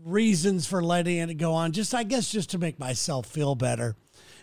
reasons 0.03 0.67
for 0.67 0.83
letting 0.83 1.17
it 1.19 1.35
go 1.35 1.53
on, 1.53 1.71
just, 1.71 1.95
I 1.95 2.03
guess, 2.03 2.29
just 2.29 2.49
to 2.49 2.57
make 2.57 2.79
myself 2.79 3.27
feel 3.27 3.55
better. 3.55 3.95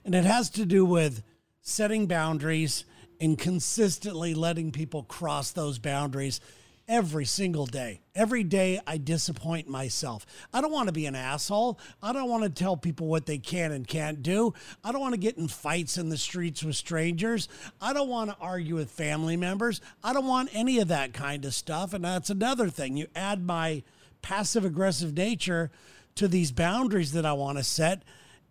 And 0.03 0.15
it 0.15 0.25
has 0.25 0.49
to 0.51 0.65
do 0.65 0.87
with 0.87 1.23
setting 1.61 2.07
boundaries 2.07 2.87
and 3.21 3.37
consistently 3.37 4.33
letting 4.33 4.73
people 4.73 5.03
cross 5.03 5.51
those 5.51 5.79
boundaries 5.79 6.41
every 6.89 7.25
single 7.25 7.67
day. 7.67 8.01
Every 8.15 8.45
day 8.45 8.81
I 8.87 8.99
disappoint 8.99 9.69
myself. 9.69 10.27
I 10.53 10.61
don't 10.61 10.73
want 10.73 10.89
to 10.89 10.93
be 10.93 11.07
an 11.07 11.15
asshole. 11.15 11.79
I 12.03 12.13
don't 12.13 12.29
want 12.29 12.45
to 12.45 12.51
tell 12.51 12.77
people 12.77 13.07
what 13.07 13.27
they 13.27 13.39
can 13.39 13.73
and 13.73 13.87
can't 13.87 14.23
do. 14.23 14.55
I 14.83 14.93
don't 14.93 15.01
want 15.01 15.15
to 15.15 15.21
get 15.21 15.39
in 15.39 15.49
fights 15.49 15.99
in 15.99 16.09
the 16.09 16.19
streets 16.19 16.63
with 16.63 16.77
strangers. 16.77 17.49
I 17.81 17.93
don't 17.93 18.09
want 18.09 18.31
to 18.31 18.37
argue 18.41 18.75
with 18.77 18.91
family 18.91 19.37
members. 19.37 19.81
I 20.03 20.13
don't 20.13 20.27
want 20.27 20.51
any 20.53 20.79
of 20.79 20.89
that 20.89 21.13
kind 21.13 21.45
of 21.45 21.55
stuff. 21.55 21.95
And 21.95 22.05
that's 22.05 22.31
another 22.31 22.69
thing. 22.69 22.97
You 22.97 23.07
add 23.15 23.45
my 23.45 23.83
passive 24.23 24.65
aggressive 24.65 25.17
nature 25.17 25.71
to 26.15 26.29
these 26.29 26.53
boundaries 26.53 27.13
that 27.13 27.27
I 27.27 27.33
want 27.33 27.59
to 27.59 27.65
set. 27.65 28.03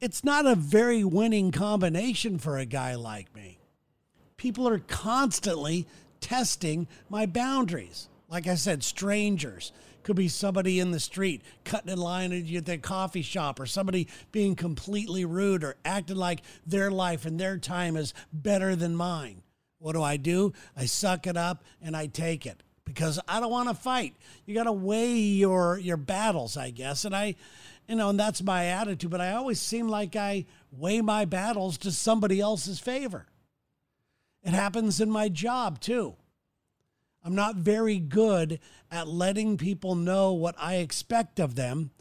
It's 0.02 0.24
not 0.24 0.46
a 0.46 0.56
very 0.56 1.04
winning 1.04 1.52
combination 1.52 2.38
for 2.38 2.58
a 2.58 2.66
guy 2.66 2.96
like 2.96 3.34
me. 3.34 3.60
People 4.36 4.68
are 4.68 4.80
constantly 4.80 5.88
testing 6.20 6.88
my 7.10 7.26
boundaries. 7.26 8.10
Like 8.34 8.48
I 8.48 8.56
said, 8.56 8.84
strangers. 8.84 9.72
Could 10.02 10.16
be 10.16 10.28
somebody 10.28 10.80
in 10.80 10.90
the 10.90 11.00
street 11.00 11.44
cutting 11.64 11.94
in 11.94 12.00
line 12.00 12.34
at 12.34 12.66
the 12.66 12.80
coffee 12.80 13.22
shop 13.22 13.60
or 13.60 13.68
somebody 13.68 14.08
being 14.32 14.56
completely 14.56 15.24
rude 15.24 15.64
or 15.64 15.76
acting 15.86 16.18
like 16.18 16.42
their 16.66 16.90
life 16.90 17.28
and 17.28 17.40
their 17.40 17.60
time 17.60 17.96
is 17.96 18.16
better 18.34 18.76
than 18.76 18.96
mine. 18.96 19.44
What 19.78 19.94
do 19.94 20.02
I 20.02 20.18
do? 20.18 20.52
I 20.76 20.88
suck 20.88 21.28
it 21.28 21.38
up 21.38 21.64
and 21.80 21.96
I 21.96 22.08
take 22.08 22.48
it 22.48 22.64
because 22.86 23.20
I 23.28 23.40
don't 23.40 23.52
want 23.52 23.70
to 23.70 23.76
fight. 23.76 24.16
You 24.48 24.56
got 24.56 24.64
to 24.64 24.72
weigh 24.72 25.16
your 25.16 25.78
your 25.78 25.98
battles, 25.98 26.58
I 26.58 26.72
guess. 26.72 27.06
And 27.06 27.16
I 27.16 27.36
you 27.88 27.96
know, 27.96 28.10
and 28.10 28.20
that's 28.20 28.42
my 28.42 28.66
attitude, 28.66 29.12
but 29.12 29.22
I 29.22 29.34
always 29.34 29.62
seem 29.62 29.88
like 29.88 30.16
I 30.16 30.48
weigh 30.72 31.02
my 31.02 31.26
battles 31.26 31.78
to 31.78 31.92
somebody 31.92 32.42
else's 32.42 32.80
favor. 32.80 33.28
It 34.42 34.54
happens 34.54 35.00
in 35.00 35.12
my 35.12 35.30
job 35.30 35.80
too. 35.80 36.16
I'm 37.24 37.36
not 37.36 37.56
very 37.56 38.00
good 38.00 38.60
at 38.92 39.08
letting 39.08 39.58
people 39.58 39.96
know 39.96 40.34
what 40.34 40.56
I 40.58 40.76
expect 40.76 41.40
of 41.40 41.56
them. 41.56 41.92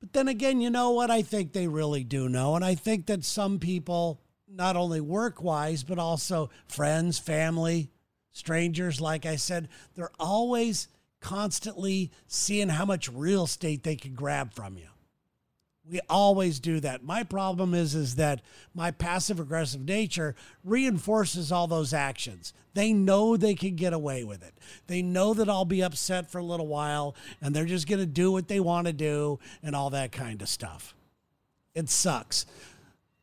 But 0.00 0.12
then 0.12 0.28
again, 0.28 0.60
you 0.60 0.68
know 0.68 0.90
what? 0.90 1.10
I 1.10 1.22
think 1.22 1.52
they 1.52 1.68
really 1.68 2.04
do 2.04 2.28
know. 2.28 2.54
And 2.54 2.64
I 2.64 2.74
think 2.74 3.06
that 3.06 3.24
some 3.24 3.58
people, 3.58 4.20
not 4.48 4.76
only 4.76 5.00
work 5.00 5.42
wise, 5.42 5.84
but 5.84 5.98
also 5.98 6.50
friends, 6.66 7.18
family, 7.18 7.90
strangers, 8.32 9.00
like 9.00 9.24
I 9.24 9.36
said, 9.36 9.68
they're 9.94 10.10
always 10.20 10.88
constantly 11.20 12.10
seeing 12.26 12.68
how 12.68 12.84
much 12.84 13.08
real 13.08 13.44
estate 13.44 13.84
they 13.84 13.96
can 13.96 14.14
grab 14.14 14.52
from 14.52 14.76
you. 14.76 14.88
We 15.90 16.00
always 16.08 16.60
do 16.60 16.78
that. 16.80 17.02
My 17.02 17.24
problem 17.24 17.74
is 17.74 17.94
is 17.94 18.14
that 18.16 18.40
my 18.72 18.92
passive 18.92 19.40
aggressive 19.40 19.84
nature 19.84 20.36
reinforces 20.62 21.50
all 21.50 21.66
those 21.66 21.92
actions. 21.92 22.54
They 22.74 22.92
know 22.92 23.36
they 23.36 23.54
can 23.54 23.74
get 23.74 23.92
away 23.92 24.22
with 24.22 24.42
it. 24.44 24.54
They 24.86 25.02
know 25.02 25.34
that 25.34 25.48
I'll 25.48 25.64
be 25.64 25.82
upset 25.82 26.30
for 26.30 26.38
a 26.38 26.44
little 26.44 26.68
while 26.68 27.16
and 27.40 27.54
they're 27.54 27.64
just 27.64 27.88
going 27.88 27.98
to 27.98 28.06
do 28.06 28.30
what 28.30 28.48
they 28.48 28.60
want 28.60 28.86
to 28.86 28.92
do 28.92 29.40
and 29.62 29.74
all 29.74 29.90
that 29.90 30.12
kind 30.12 30.40
of 30.40 30.48
stuff. 30.48 30.94
It 31.74 31.88
sucks. 31.88 32.46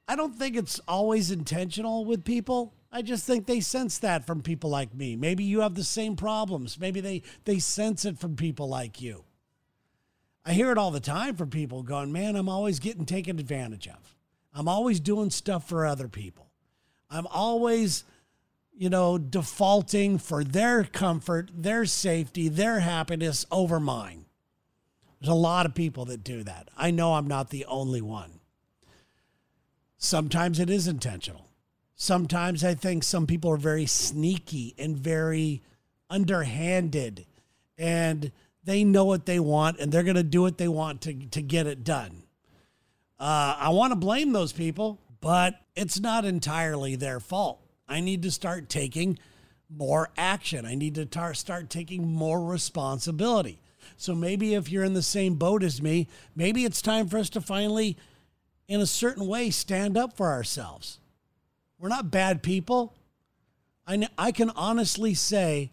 I 0.07 0.15
don't 0.15 0.35
think 0.35 0.57
it's 0.57 0.81
always 0.87 1.31
intentional 1.31 2.03
with 2.03 2.25
people. 2.25 2.73
I 2.91 3.03
just 3.03 3.25
think 3.25 3.45
they 3.45 3.59
sense 3.59 3.99
that 3.99 4.25
from 4.25 4.41
people 4.41 4.69
like 4.69 4.93
me. 4.93 5.15
Maybe 5.15 5.43
you 5.43 5.61
have 5.61 5.75
the 5.75 5.83
same 5.83 6.15
problems. 6.15 6.79
Maybe 6.79 6.99
they 6.99 7.21
they 7.45 7.59
sense 7.59 8.05
it 8.05 8.17
from 8.17 8.35
people 8.35 8.67
like 8.67 9.01
you. 9.01 9.23
I 10.49 10.53
hear 10.53 10.71
it 10.71 10.79
all 10.79 10.89
the 10.89 10.99
time 10.99 11.35
from 11.35 11.51
people 11.51 11.83
going, 11.83 12.11
man, 12.11 12.35
I'm 12.35 12.49
always 12.49 12.79
getting 12.79 13.05
taken 13.05 13.37
advantage 13.37 13.87
of. 13.87 14.15
I'm 14.51 14.67
always 14.67 14.99
doing 14.99 15.29
stuff 15.29 15.69
for 15.69 15.85
other 15.85 16.07
people. 16.07 16.49
I'm 17.07 17.27
always, 17.27 18.03
you 18.75 18.89
know, 18.89 19.19
defaulting 19.19 20.17
for 20.17 20.43
their 20.43 20.85
comfort, 20.85 21.51
their 21.53 21.85
safety, 21.85 22.47
their 22.47 22.79
happiness 22.79 23.45
over 23.51 23.79
mine. 23.79 24.25
There's 25.21 25.29
a 25.29 25.35
lot 25.35 25.67
of 25.67 25.75
people 25.75 26.05
that 26.05 26.23
do 26.23 26.41
that. 26.41 26.69
I 26.75 26.89
know 26.89 27.13
I'm 27.13 27.27
not 27.27 27.51
the 27.51 27.65
only 27.65 28.01
one. 28.01 28.39
Sometimes 29.99 30.59
it 30.59 30.71
is 30.71 30.87
intentional. 30.87 31.45
Sometimes 31.93 32.63
I 32.63 32.73
think 32.73 33.03
some 33.03 33.27
people 33.27 33.51
are 33.51 33.57
very 33.57 33.85
sneaky 33.85 34.73
and 34.79 34.97
very 34.97 35.61
underhanded 36.09 37.27
and 37.77 38.31
they 38.63 38.83
know 38.83 39.05
what 39.05 39.25
they 39.25 39.39
want 39.39 39.79
and 39.79 39.91
they're 39.91 40.03
going 40.03 40.15
to 40.15 40.23
do 40.23 40.41
what 40.41 40.57
they 40.57 40.67
want 40.67 41.01
to, 41.01 41.13
to 41.13 41.41
get 41.41 41.67
it 41.67 41.83
done. 41.83 42.23
Uh, 43.19 43.55
I 43.59 43.69
want 43.69 43.91
to 43.91 43.95
blame 43.97 44.31
those 44.31 44.53
people, 44.53 44.99
but 45.21 45.55
it's 45.75 45.99
not 45.99 46.25
entirely 46.25 46.95
their 46.95 47.19
fault. 47.19 47.61
I 47.87 47.99
need 47.99 48.23
to 48.23 48.31
start 48.31 48.69
taking 48.69 49.19
more 49.69 50.09
action. 50.17 50.65
I 50.65 50.75
need 50.75 50.95
to 50.95 51.05
tar- 51.05 51.33
start 51.33 51.69
taking 51.69 52.07
more 52.07 52.43
responsibility. 52.43 53.59
So 53.97 54.15
maybe 54.15 54.53
if 54.53 54.71
you're 54.71 54.83
in 54.83 54.93
the 54.93 55.01
same 55.01 55.35
boat 55.35 55.63
as 55.63 55.81
me, 55.81 56.07
maybe 56.35 56.63
it's 56.63 56.81
time 56.81 57.07
for 57.07 57.17
us 57.17 57.29
to 57.31 57.41
finally, 57.41 57.97
in 58.67 58.79
a 58.79 58.85
certain 58.85 59.27
way, 59.27 59.49
stand 59.49 59.97
up 59.97 60.15
for 60.15 60.27
ourselves. 60.27 60.99
We're 61.77 61.89
not 61.89 62.11
bad 62.11 62.43
people. 62.43 62.95
I, 63.87 64.07
I 64.17 64.31
can 64.31 64.49
honestly 64.51 65.13
say 65.13 65.71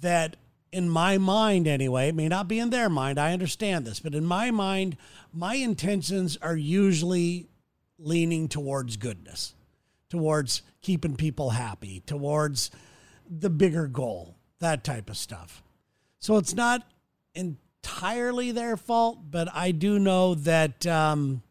that 0.00 0.36
in 0.72 0.88
my 0.88 1.18
mind 1.18 1.66
anyway, 1.66 2.08
it 2.08 2.14
may 2.14 2.28
not 2.28 2.48
be 2.48 2.58
in 2.58 2.70
their 2.70 2.88
mind, 2.88 3.18
I 3.18 3.32
understand 3.32 3.84
this, 3.84 4.00
but 4.00 4.14
in 4.14 4.24
my 4.24 4.50
mind, 4.50 4.96
my 5.32 5.54
intentions 5.54 6.38
are 6.40 6.56
usually 6.56 7.48
leaning 7.98 8.48
towards 8.48 8.96
goodness, 8.96 9.54
towards 10.08 10.62
keeping 10.80 11.16
people 11.16 11.50
happy, 11.50 12.02
towards 12.06 12.70
the 13.28 13.50
bigger 13.50 13.86
goal, 13.86 14.36
that 14.60 14.84
type 14.84 15.10
of 15.10 15.16
stuff. 15.16 15.62
So 16.18 16.36
it's 16.36 16.54
not 16.54 16.86
entirely 17.34 18.52
their 18.52 18.76
fault, 18.76 19.18
but 19.30 19.48
I 19.54 19.72
do 19.72 19.98
know 19.98 20.34
that 20.34 20.86
um, 20.86 21.42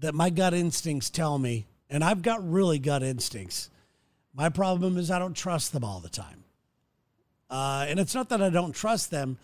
that 0.00 0.14
my 0.14 0.30
gut 0.30 0.54
instincts 0.54 1.10
tell 1.10 1.38
me, 1.38 1.66
and 1.88 2.04
I've 2.04 2.22
got 2.22 2.48
really 2.48 2.78
gut 2.78 3.02
instincts. 3.02 3.70
My 4.34 4.48
problem 4.48 4.98
is 4.98 5.10
I 5.10 5.18
don't 5.18 5.36
trust 5.36 5.72
them 5.72 5.84
all 5.84 6.00
the 6.00 6.08
time. 6.08 6.43
Uh, 7.54 7.86
and 7.88 8.00
it's 8.00 8.16
not 8.16 8.28
that 8.30 8.42
I 8.42 8.50
don't 8.50 8.74
trust 8.74 9.12
them. 9.12 9.38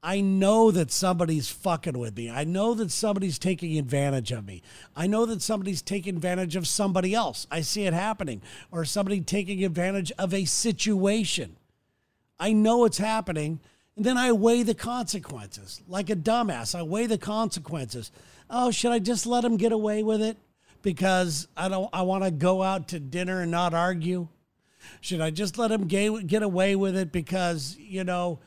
I 0.00 0.20
know 0.20 0.70
that 0.70 0.92
somebody's 0.92 1.48
fucking 1.48 1.98
with 1.98 2.16
me. 2.16 2.30
I 2.30 2.44
know 2.44 2.74
that 2.74 2.92
somebody's 2.92 3.40
taking 3.40 3.76
advantage 3.76 4.30
of 4.30 4.46
me. 4.46 4.62
I 4.94 5.08
know 5.08 5.26
that 5.26 5.42
somebody's 5.42 5.82
taking 5.82 6.14
advantage 6.14 6.54
of 6.54 6.68
somebody 6.68 7.12
else. 7.12 7.44
I 7.50 7.62
see 7.62 7.82
it 7.82 7.92
happening. 7.92 8.40
Or 8.70 8.84
somebody 8.84 9.20
taking 9.20 9.64
advantage 9.64 10.12
of 10.12 10.32
a 10.32 10.44
situation. 10.44 11.56
I 12.38 12.52
know 12.52 12.84
it's 12.84 12.98
happening. 12.98 13.58
And 13.96 14.04
then 14.04 14.16
I 14.16 14.30
weigh 14.30 14.62
the 14.62 14.74
consequences. 14.74 15.82
Like 15.88 16.08
a 16.08 16.14
dumbass, 16.14 16.72
I 16.72 16.82
weigh 16.82 17.06
the 17.06 17.18
consequences. 17.18 18.12
Oh, 18.48 18.70
should 18.70 18.92
I 18.92 19.00
just 19.00 19.26
let 19.26 19.44
him 19.44 19.56
get 19.56 19.72
away 19.72 20.04
with 20.04 20.22
it? 20.22 20.36
Because 20.82 21.48
I 21.56 21.68
don't 21.68 21.90
I 21.92 22.02
want 22.02 22.22
to 22.22 22.30
go 22.30 22.62
out 22.62 22.86
to 22.88 23.00
dinner 23.00 23.40
and 23.40 23.50
not 23.50 23.74
argue. 23.74 24.28
Should 25.00 25.20
I 25.20 25.30
just 25.30 25.58
let 25.58 25.70
him 25.70 25.86
get 25.86 26.42
away 26.42 26.76
with 26.76 26.96
it 26.96 27.12
because, 27.12 27.76
you 27.78 28.04
know, 28.04 28.38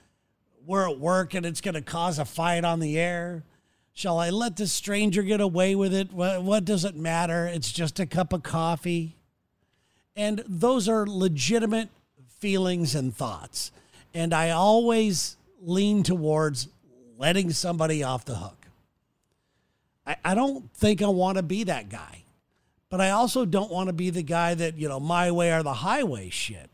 we're 0.66 0.90
at 0.90 1.00
work 1.00 1.34
and 1.34 1.46
it's 1.46 1.62
going 1.62 1.76
to 1.76 1.82
cause 1.82 2.20
a 2.20 2.26
fight 2.26 2.64
on 2.64 2.80
the 2.80 3.00
air? 3.00 3.44
Shall 3.94 4.20
I 4.20 4.30
let 4.30 4.56
this 4.56 4.72
stranger 4.72 5.24
get 5.24 5.42
away 5.42 5.76
with 5.76 5.94
it? 5.94 6.14
What, 6.14 6.44
what 6.44 6.66
does 6.66 6.86
it 6.86 6.96
matter? 6.96 7.48
It's 7.48 7.72
just 7.72 8.00
a 8.00 8.06
cup 8.06 8.34
of 8.34 8.44
coffee. 8.44 9.16
And 10.16 10.44
those 10.48 10.88
are 10.88 11.06
legitimate 11.06 11.90
feelings 12.40 12.96
and 12.96 13.16
thoughts. 13.16 13.72
And 14.14 14.34
I 14.34 14.52
always 14.52 15.38
lean 15.62 16.04
towards 16.04 16.68
letting 17.18 17.52
somebody 17.52 18.04
off 18.04 18.26
the 18.26 18.36
hook. 18.36 18.68
I, 20.08 20.16
I 20.24 20.36
don't 20.36 20.72
think 20.74 21.02
I 21.02 21.08
want 21.08 21.38
to 21.38 21.44
be 21.44 21.66
that 21.66 21.90
guy. 21.90 22.19
But 22.90 23.02
I 23.02 23.12
also 23.12 23.46
don't 23.46 23.72
want 23.72 23.88
to 23.88 23.94
be 23.94 24.10
the 24.10 24.24
guy 24.24 24.56
that, 24.56 24.78
you 24.78 24.90
know, 24.90 25.00
my 25.00 25.30
way 25.32 25.54
or 25.54 25.62
the 25.62 25.76
highway 25.76 26.30
shit. 26.30 26.70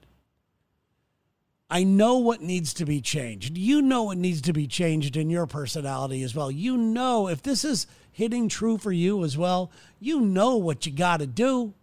I 1.69 1.83
know 1.83 2.19
what 2.19 2.41
needs 2.41 2.73
to 2.75 2.85
be 2.85 3.01
changed. 3.01 3.57
You 3.57 3.81
know 3.81 4.03
what 4.03 4.17
needs 4.17 4.41
to 4.43 4.53
be 4.53 4.67
changed 4.67 5.17
in 5.17 5.29
your 5.29 5.47
personality 5.47 6.23
as 6.23 6.35
well. 6.35 6.51
You 6.51 6.77
know, 6.77 7.27
if 7.27 7.41
this 7.41 7.65
is 7.65 7.87
hitting 8.11 8.47
true 8.47 8.77
for 8.77 8.91
you 8.91 9.23
as 9.23 9.37
well, 9.37 9.71
you 9.99 10.21
know 10.21 10.55
what 10.55 10.85
you 10.85 10.91
got 10.91 11.17
to 11.17 11.27
do. 11.27 11.73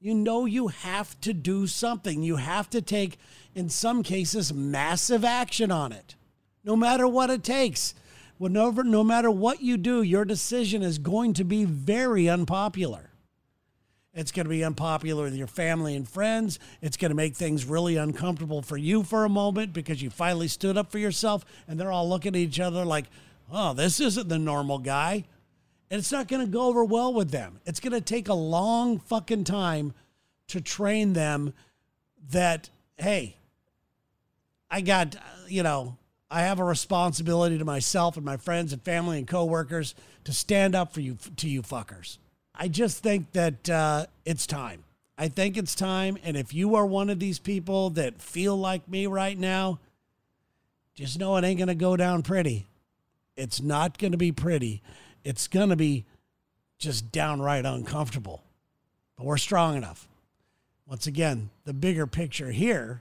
You 0.00 0.14
know, 0.14 0.44
you 0.44 0.68
have 0.68 1.18
to 1.22 1.32
do 1.32 1.66
something. 1.66 2.22
You 2.22 2.36
have 2.36 2.68
to 2.70 2.82
take, 2.82 3.16
in 3.54 3.70
some 3.70 4.02
cases, 4.02 4.52
massive 4.52 5.24
action 5.24 5.70
on 5.70 5.92
it. 5.92 6.16
no 6.64 6.74
matter 6.74 7.06
what 7.06 7.30
it 7.30 7.44
takes. 7.44 7.94
Whenever, 8.38 8.82
no 8.82 9.04
matter 9.04 9.30
what 9.30 9.62
you 9.62 9.76
do, 9.76 10.02
your 10.02 10.24
decision 10.24 10.82
is 10.82 10.98
going 10.98 11.34
to 11.34 11.44
be 11.44 11.64
very 11.64 12.28
unpopular. 12.28 13.10
It's 14.14 14.30
going 14.30 14.44
to 14.44 14.50
be 14.50 14.62
unpopular 14.62 15.24
with 15.24 15.34
your 15.34 15.48
family 15.48 15.96
and 15.96 16.08
friends. 16.08 16.60
It's 16.80 16.96
going 16.96 17.10
to 17.10 17.16
make 17.16 17.34
things 17.34 17.64
really 17.64 17.96
uncomfortable 17.96 18.62
for 18.62 18.76
you 18.76 19.02
for 19.02 19.24
a 19.24 19.28
moment 19.28 19.72
because 19.72 20.00
you 20.00 20.08
finally 20.08 20.46
stood 20.46 20.76
up 20.76 20.92
for 20.92 20.98
yourself 20.98 21.44
and 21.66 21.78
they're 21.78 21.90
all 21.90 22.08
looking 22.08 22.34
at 22.34 22.40
each 22.40 22.60
other 22.60 22.84
like, 22.84 23.06
oh, 23.52 23.74
this 23.74 23.98
isn't 23.98 24.28
the 24.28 24.38
normal 24.38 24.78
guy. 24.78 25.24
And 25.90 25.98
it's 25.98 26.12
not 26.12 26.28
going 26.28 26.46
to 26.46 26.50
go 26.50 26.62
over 26.62 26.84
well 26.84 27.12
with 27.12 27.30
them. 27.32 27.60
It's 27.66 27.80
going 27.80 27.92
to 27.92 28.00
take 28.00 28.28
a 28.28 28.34
long 28.34 29.00
fucking 29.00 29.44
time 29.44 29.92
to 30.48 30.60
train 30.60 31.12
them 31.12 31.52
that, 32.30 32.70
hey, 32.96 33.36
I 34.70 34.80
got, 34.80 35.16
you 35.48 35.62
know, 35.62 35.98
I 36.30 36.42
have 36.42 36.58
a 36.58 36.64
responsibility 36.64 37.58
to 37.58 37.64
myself 37.64 38.16
and 38.16 38.24
my 38.24 38.36
friends 38.36 38.72
and 38.72 38.82
family 38.82 39.18
and 39.18 39.26
coworkers 39.26 39.94
to 40.24 40.32
stand 40.32 40.74
up 40.74 40.92
for 40.92 41.00
you, 41.00 41.18
to 41.36 41.48
you 41.48 41.62
fuckers. 41.62 42.18
I 42.54 42.68
just 42.68 43.02
think 43.02 43.32
that 43.32 43.68
uh, 43.68 44.06
it's 44.24 44.46
time. 44.46 44.84
I 45.18 45.28
think 45.28 45.56
it's 45.56 45.74
time. 45.74 46.18
And 46.22 46.36
if 46.36 46.54
you 46.54 46.74
are 46.76 46.86
one 46.86 47.10
of 47.10 47.18
these 47.18 47.38
people 47.38 47.90
that 47.90 48.20
feel 48.20 48.56
like 48.56 48.88
me 48.88 49.06
right 49.06 49.38
now, 49.38 49.78
just 50.94 51.18
know 51.18 51.36
it 51.36 51.44
ain't 51.44 51.58
going 51.58 51.68
to 51.68 51.74
go 51.74 51.96
down 51.96 52.22
pretty. 52.22 52.66
It's 53.36 53.60
not 53.60 53.98
going 53.98 54.12
to 54.12 54.18
be 54.18 54.32
pretty. 54.32 54.82
It's 55.24 55.48
going 55.48 55.70
to 55.70 55.76
be 55.76 56.04
just 56.78 57.10
downright 57.10 57.64
uncomfortable. 57.64 58.42
But 59.16 59.26
we're 59.26 59.36
strong 59.36 59.76
enough. 59.76 60.08
Once 60.86 61.06
again, 61.06 61.50
the 61.64 61.72
bigger 61.72 62.06
picture 62.06 62.50
here 62.50 63.00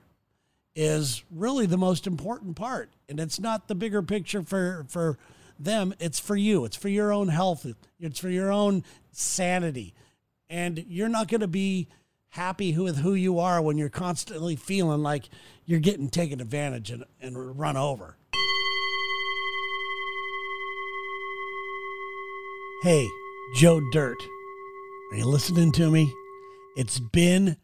is 0.76 1.24
really 1.30 1.66
the 1.66 1.78
most 1.78 2.08
important 2.08 2.56
part. 2.56 2.90
And 3.10 3.20
it's 3.20 3.40
not 3.40 3.68
the 3.68 3.76
bigger 3.76 4.02
picture 4.02 4.42
for, 4.42 4.86
for 4.90 5.18
them, 5.60 5.94
it's 6.00 6.20
for 6.20 6.36
you. 6.36 6.66
It's 6.66 6.76
for 6.76 6.90
your 6.90 7.12
own 7.12 7.28
health, 7.28 7.66
it's 8.00 8.20
for 8.20 8.30
your 8.30 8.52
own 8.52 8.84
sanity. 9.12 9.94
And 10.50 10.86
you're 10.88 11.10
not 11.10 11.28
going 11.28 11.42
to 11.42 11.48
be 11.48 11.88
happy 12.30 12.76
with 12.78 12.98
who 12.98 13.14
you 13.14 13.40
are 13.40 13.62
when 13.62 13.78
you're 13.78 13.90
constantly 13.90 14.56
feeling 14.56 15.04
like 15.04 15.30
you're 15.66 15.80
getting 15.80 16.10
taken 16.10 16.42
advantage 16.42 16.90
and, 16.92 17.06
and 17.22 17.60
run 17.60 17.78
over. 17.78 18.18
Hey, 22.82 23.08
Joe 23.56 23.80
Dirt, 23.92 24.18
are 25.12 25.18
you 25.18 25.26
listening 25.26 25.72
to 25.74 25.90
me? 25.90 26.12
It's 26.76 27.00
been 27.00 27.58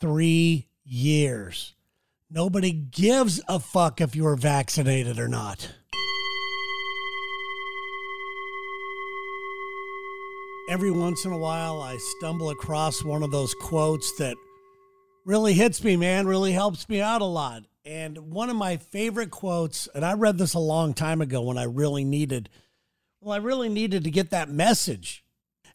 three 0.00 0.68
years. 0.84 1.74
Nobody 2.30 2.72
gives 2.72 3.40
a 3.46 3.60
fuck 3.60 4.00
if 4.00 4.16
you're 4.16 4.36
vaccinated 4.36 5.18
or 5.18 5.28
not. 5.28 5.70
Every 10.74 10.90
once 10.90 11.24
in 11.24 11.30
a 11.30 11.38
while 11.38 11.80
I 11.80 11.96
stumble 12.18 12.50
across 12.50 13.04
one 13.04 13.22
of 13.22 13.30
those 13.30 13.54
quotes 13.54 14.12
that 14.16 14.34
really 15.24 15.52
hits 15.52 15.84
me, 15.84 15.96
man, 15.96 16.26
really 16.26 16.50
helps 16.50 16.88
me 16.88 17.00
out 17.00 17.20
a 17.20 17.26
lot. 17.26 17.62
And 17.84 18.18
one 18.32 18.50
of 18.50 18.56
my 18.56 18.78
favorite 18.78 19.30
quotes, 19.30 19.86
and 19.94 20.04
I 20.04 20.14
read 20.14 20.36
this 20.36 20.54
a 20.54 20.58
long 20.58 20.92
time 20.92 21.20
ago 21.20 21.42
when 21.42 21.58
I 21.58 21.62
really 21.62 22.02
needed, 22.02 22.50
well, 23.20 23.34
I 23.34 23.36
really 23.36 23.68
needed 23.68 24.02
to 24.02 24.10
get 24.10 24.30
that 24.30 24.50
message. 24.50 25.24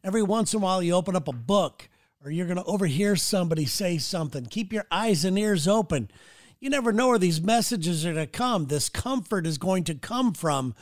Every 0.03 0.21
once 0.21 0.53
in 0.53 0.59
a 0.59 0.63
while, 0.63 0.83
you 0.83 0.93
open 0.93 1.15
up 1.15 1.29
a 1.29 1.33
book 1.33 1.87
or 2.21 2.29
you're 2.29 2.45
going 2.45 2.57
to 2.57 2.63
overhear 2.65 3.15
somebody 3.15 3.63
say 3.63 3.99
something. 3.99 4.47
Keep 4.47 4.73
your 4.73 4.85
eyes 4.91 5.23
and 5.23 5.39
ears 5.39 5.65
open. 5.65 6.11
You 6.59 6.69
never 6.69 6.91
know 6.91 7.07
where 7.07 7.17
these 7.17 7.39
messages 7.39 8.05
are 8.05 8.15
to 8.15 8.27
come. 8.27 8.65
This 8.65 8.89
comfort 8.89 9.47
is 9.47 9.57
going 9.57 9.85
to 9.85 9.95
come 9.95 10.33
from 10.33 10.75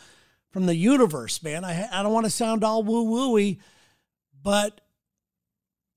from 0.49 0.65
the 0.65 0.75
universe, 0.75 1.43
man. 1.43 1.63
I, 1.63 1.88
I 1.91 2.01
don't 2.01 2.13
want 2.13 2.25
to 2.25 2.32
sound 2.32 2.63
all 2.63 2.82
woo 2.82 3.06
wooey, 3.06 3.60
but 4.47 4.79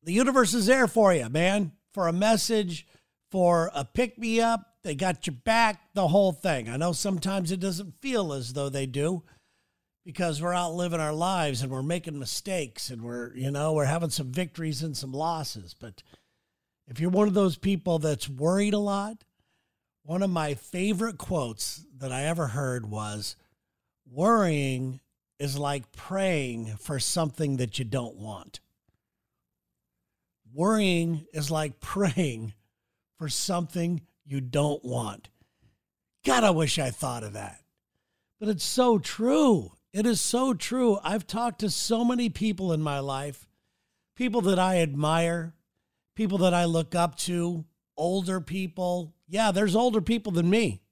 the 0.02 0.12
universe 0.12 0.54
is 0.54 0.66
there 0.66 0.88
for 0.88 1.14
you, 1.14 1.28
man, 1.28 1.70
for 1.94 2.08
a 2.08 2.12
message, 2.12 2.84
for 3.30 3.70
a 3.72 3.84
pick 3.84 4.18
me 4.18 4.40
up. 4.40 4.74
They 4.82 4.96
got 4.96 5.24
your 5.28 5.36
back, 5.44 5.80
the 5.94 6.08
whole 6.08 6.32
thing. 6.32 6.68
I 6.68 6.76
know 6.76 6.90
sometimes 6.90 7.52
it 7.52 7.60
doesn't 7.60 8.00
feel 8.00 8.32
as 8.32 8.52
though 8.52 8.68
they 8.68 8.86
do 8.86 9.22
because 10.04 10.42
we're 10.42 10.52
out 10.52 10.74
living 10.74 10.98
our 10.98 11.12
lives 11.12 11.62
and 11.62 11.70
we're 11.70 11.84
making 11.84 12.18
mistakes 12.18 12.90
and 12.90 13.02
we're, 13.02 13.32
you 13.36 13.52
know, 13.52 13.72
we're 13.72 13.84
having 13.84 14.10
some 14.10 14.32
victories 14.32 14.82
and 14.82 14.96
some 14.96 15.12
losses. 15.12 15.72
But 15.72 16.02
if 16.88 16.98
you're 16.98 17.08
one 17.08 17.28
of 17.28 17.34
those 17.34 17.56
people 17.56 18.00
that's 18.00 18.28
worried 18.28 18.74
a 18.74 18.78
lot, 18.78 19.22
one 20.02 20.24
of 20.24 20.30
my 20.30 20.54
favorite 20.54 21.18
quotes 21.18 21.84
that 21.98 22.10
I 22.10 22.24
ever 22.24 22.48
heard 22.48 22.90
was 22.90 23.36
worrying 24.10 24.98
is 25.40 25.58
like 25.58 25.90
praying 25.90 26.76
for 26.78 27.00
something 27.00 27.56
that 27.56 27.78
you 27.78 27.84
don't 27.84 28.16
want. 28.16 28.60
Worrying 30.52 31.26
is 31.32 31.50
like 31.50 31.80
praying 31.80 32.52
for 33.18 33.28
something 33.28 34.02
you 34.24 34.40
don't 34.40 34.84
want. 34.84 35.30
God, 36.24 36.44
I 36.44 36.50
wish 36.50 36.78
I 36.78 36.90
thought 36.90 37.24
of 37.24 37.32
that. 37.32 37.62
But 38.38 38.50
it's 38.50 38.64
so 38.64 38.98
true. 38.98 39.72
It 39.92 40.06
is 40.06 40.20
so 40.20 40.54
true. 40.54 40.98
I've 41.02 41.26
talked 41.26 41.60
to 41.60 41.70
so 41.70 42.04
many 42.04 42.28
people 42.28 42.72
in 42.72 42.82
my 42.82 43.00
life, 43.00 43.48
people 44.14 44.42
that 44.42 44.58
I 44.58 44.78
admire, 44.78 45.54
people 46.14 46.38
that 46.38 46.54
I 46.54 46.66
look 46.66 46.94
up 46.94 47.16
to, 47.20 47.64
older 47.96 48.40
people. 48.40 49.14
Yeah, 49.26 49.52
there's 49.52 49.74
older 49.74 50.02
people 50.02 50.32
than 50.32 50.50
me 50.50 50.82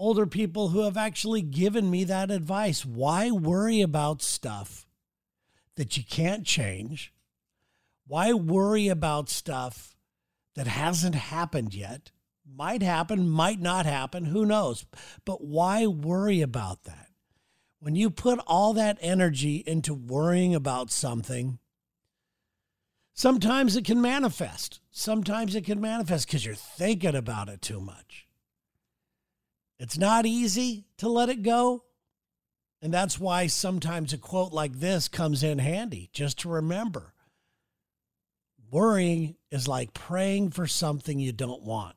older 0.00 0.26
people 0.26 0.68
who 0.68 0.80
have 0.80 0.96
actually 0.96 1.42
given 1.42 1.90
me 1.90 2.04
that 2.04 2.30
advice. 2.30 2.86
Why 2.86 3.30
worry 3.30 3.82
about 3.82 4.22
stuff 4.22 4.86
that 5.76 5.96
you 5.96 6.02
can't 6.02 6.46
change? 6.46 7.12
Why 8.06 8.32
worry 8.32 8.88
about 8.88 9.28
stuff 9.28 9.94
that 10.54 10.66
hasn't 10.66 11.14
happened 11.14 11.74
yet? 11.74 12.10
Might 12.50 12.82
happen, 12.82 13.28
might 13.28 13.60
not 13.60 13.86
happen, 13.86 14.24
who 14.24 14.46
knows? 14.46 14.86
But 15.24 15.44
why 15.44 15.86
worry 15.86 16.40
about 16.40 16.84
that? 16.84 17.08
When 17.78 17.94
you 17.94 18.10
put 18.10 18.40
all 18.46 18.72
that 18.74 18.98
energy 19.00 19.62
into 19.66 19.94
worrying 19.94 20.54
about 20.54 20.90
something, 20.90 21.58
sometimes 23.12 23.76
it 23.76 23.84
can 23.84 24.00
manifest. 24.00 24.80
Sometimes 24.90 25.54
it 25.54 25.64
can 25.64 25.80
manifest 25.80 26.26
because 26.26 26.44
you're 26.44 26.54
thinking 26.54 27.14
about 27.14 27.48
it 27.48 27.62
too 27.62 27.80
much. 27.80 28.29
It's 29.80 29.96
not 29.96 30.26
easy 30.26 30.84
to 30.98 31.08
let 31.08 31.30
it 31.30 31.42
go. 31.42 31.84
And 32.82 32.92
that's 32.92 33.18
why 33.18 33.46
sometimes 33.46 34.12
a 34.12 34.18
quote 34.18 34.52
like 34.52 34.78
this 34.78 35.08
comes 35.08 35.42
in 35.42 35.58
handy, 35.58 36.10
just 36.12 36.40
to 36.40 36.50
remember. 36.50 37.14
Worrying 38.70 39.36
is 39.50 39.66
like 39.66 39.94
praying 39.94 40.50
for 40.50 40.66
something 40.66 41.18
you 41.18 41.32
don't 41.32 41.62
want. 41.62 41.96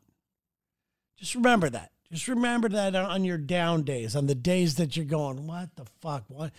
Just 1.18 1.36
remember 1.36 1.70
that. 1.70 1.92
Just 2.10 2.30
remember 2.30 2.70
that 2.70 2.96
on 2.96 3.26
your 3.26 3.38
down 3.38 3.84
days, 3.84 4.16
on 4.16 4.28
the 4.28 4.36
days 4.36 4.76
that 4.76 4.96
you're 4.96 5.06
going, 5.06 5.46
what 5.46 5.76
the 5.76 5.86
fuck? 6.02 6.24
What? 6.30 6.54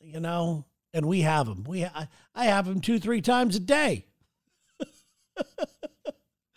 You 0.00 0.20
know, 0.20 0.64
and 0.94 1.06
we 1.06 1.20
have 1.20 1.46
them. 1.46 1.64
We, 1.64 1.84
I, 1.84 2.08
I 2.34 2.46
have 2.46 2.66
them 2.66 2.80
two, 2.80 2.98
three 2.98 3.20
times 3.20 3.54
a 3.56 3.60
day. 3.60 4.06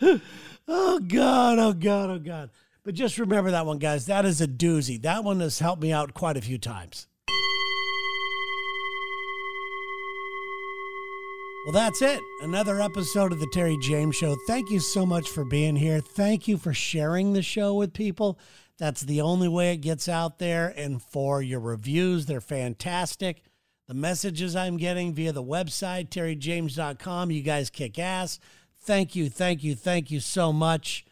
oh 0.68 1.00
God, 1.00 1.60
oh 1.60 1.74
God, 1.74 2.10
oh 2.10 2.20
God. 2.20 2.50
But 2.84 2.96
just 2.96 3.18
remember 3.18 3.52
that 3.52 3.66
one, 3.66 3.78
guys. 3.78 4.08
That 4.08 4.26
is 4.26 4.42
a 4.42 4.48
doozy. 4.48 5.02
That 5.02 5.24
one 5.24 5.40
has 5.40 5.60
helped 5.60 5.82
me 5.82 5.94
out 5.94 6.14
quite 6.14 6.36
a 6.36 6.42
few 6.42 6.58
times. 6.58 7.08
Well, 11.66 11.72
that's 11.72 12.02
it. 12.02 12.20
Another 12.42 12.82
episode 12.82 13.32
of 13.32 13.40
the 13.40 13.48
Terry 13.48 13.78
James 13.78 14.18
Show. 14.18 14.36
Thank 14.48 14.70
you 14.70 14.82
so 14.82 15.06
much 15.06 15.30
for 15.30 15.46
being 15.46 15.78
here. 15.78 16.02
Thank 16.02 16.46
you 16.46 16.58
for 16.58 16.74
sharing 16.74 17.32
the 17.32 17.42
show 17.42 17.74
with 17.74 17.94
people. 17.94 18.38
That's 18.78 19.00
the 19.00 19.22
only 19.22 19.48
way 19.48 19.72
it 19.72 19.78
gets 19.78 20.10
out 20.10 20.40
there. 20.40 20.74
And 20.76 21.02
for 21.02 21.42
your 21.42 21.62
reviews, 21.62 22.26
they're 22.26 22.42
fantastic. 22.42 23.44
The 23.88 23.94
messages 23.94 24.58
I'm 24.58 24.76
getting 24.76 25.14
via 25.14 25.32
the 25.32 25.44
website, 25.44 26.10
terryjames.com, 26.10 27.32
you 27.32 27.42
guys 27.42 27.70
kick 27.70 27.98
ass. 27.98 28.40
Thank 28.82 29.16
you, 29.16 29.30
thank 29.30 29.64
you, 29.64 29.74
thank 29.74 30.12
you 30.12 30.20
so 30.20 30.52
much. 30.52 31.06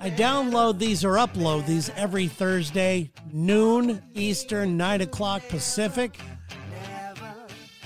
I 0.00 0.10
download 0.10 0.78
these 0.78 1.04
or 1.04 1.16
upload 1.16 1.66
these 1.66 1.90
every 1.90 2.28
Thursday, 2.28 3.10
noon 3.32 4.00
Eastern, 4.14 4.76
9 4.76 5.02
o'clock 5.02 5.42
Pacific. 5.48 6.18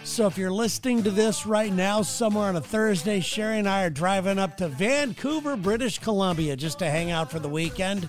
So 0.04 0.26
if 0.26 0.36
you're 0.36 0.52
listening 0.52 1.02
to 1.04 1.10
this 1.10 1.46
right 1.46 1.72
now, 1.72 2.02
somewhere 2.02 2.48
on 2.48 2.56
a 2.56 2.60
Thursday, 2.60 3.18
Sherry 3.18 3.58
and 3.58 3.68
I 3.68 3.84
are 3.84 3.90
driving 3.90 4.38
up 4.38 4.56
to 4.58 4.68
Vancouver, 4.68 5.56
British 5.56 5.98
Columbia, 5.98 6.54
just 6.54 6.78
to 6.80 6.90
hang 6.90 7.10
out 7.10 7.30
for 7.30 7.38
the 7.38 7.48
weekend. 7.48 8.08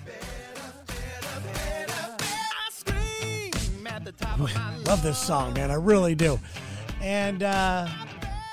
Love 4.85 5.01
this 5.01 5.17
song, 5.17 5.53
man. 5.53 5.71
I 5.71 5.75
really 5.75 6.13
do. 6.13 6.39
And 7.01 7.41
uh, 7.41 7.87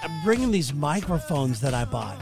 I'm 0.02 0.24
bringing 0.24 0.52
these 0.52 0.72
microphones 0.72 1.60
that 1.60 1.74
I 1.74 1.84
bought 1.84 2.18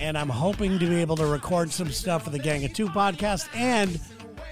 And 0.00 0.18
I'm 0.18 0.28
hoping 0.28 0.78
to 0.78 0.86
be 0.86 1.00
able 1.00 1.16
to 1.16 1.26
record 1.26 1.70
some 1.70 1.90
stuff 1.90 2.24
for 2.24 2.30
the 2.30 2.38
Gang 2.38 2.64
of 2.64 2.72
Two 2.72 2.88
podcast 2.88 3.48
and 3.54 4.00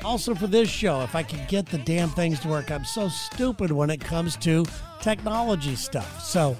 also 0.04 0.34
for 0.34 0.46
this 0.46 0.68
show 0.68 1.00
if 1.02 1.14
I 1.14 1.22
can 1.22 1.44
get 1.48 1.66
the 1.66 1.78
damn 1.78 2.10
things 2.10 2.40
to 2.40 2.48
work. 2.48 2.70
I'm 2.70 2.84
so 2.84 3.08
stupid 3.08 3.70
when 3.70 3.90
it 3.90 4.00
comes 4.00 4.36
to 4.38 4.64
technology 5.00 5.76
stuff. 5.76 6.22
So 6.22 6.56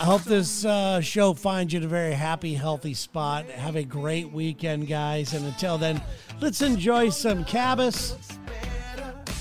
I 0.00 0.04
hope 0.04 0.22
this 0.22 0.64
uh, 0.64 1.00
show 1.00 1.34
finds 1.34 1.72
you 1.72 1.78
in 1.78 1.84
a 1.84 1.88
very 1.88 2.12
happy, 2.12 2.54
healthy 2.54 2.94
spot. 2.94 3.46
Have 3.46 3.76
a 3.76 3.84
great 3.84 4.32
weekend, 4.32 4.88
guys. 4.88 5.34
And 5.34 5.46
until 5.46 5.78
then, 5.78 6.02
let's 6.40 6.62
enjoy 6.62 7.10
some 7.10 7.44
Cabus 7.44 8.16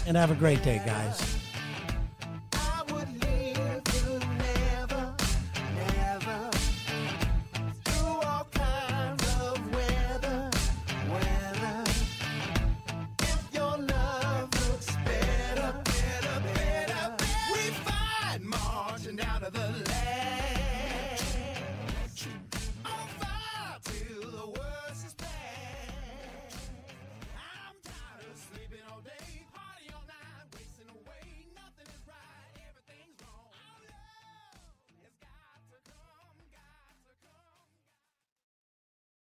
and 0.06 0.16
have 0.16 0.32
a 0.32 0.36
great 0.36 0.62
day, 0.64 0.82
guys. 0.86 1.43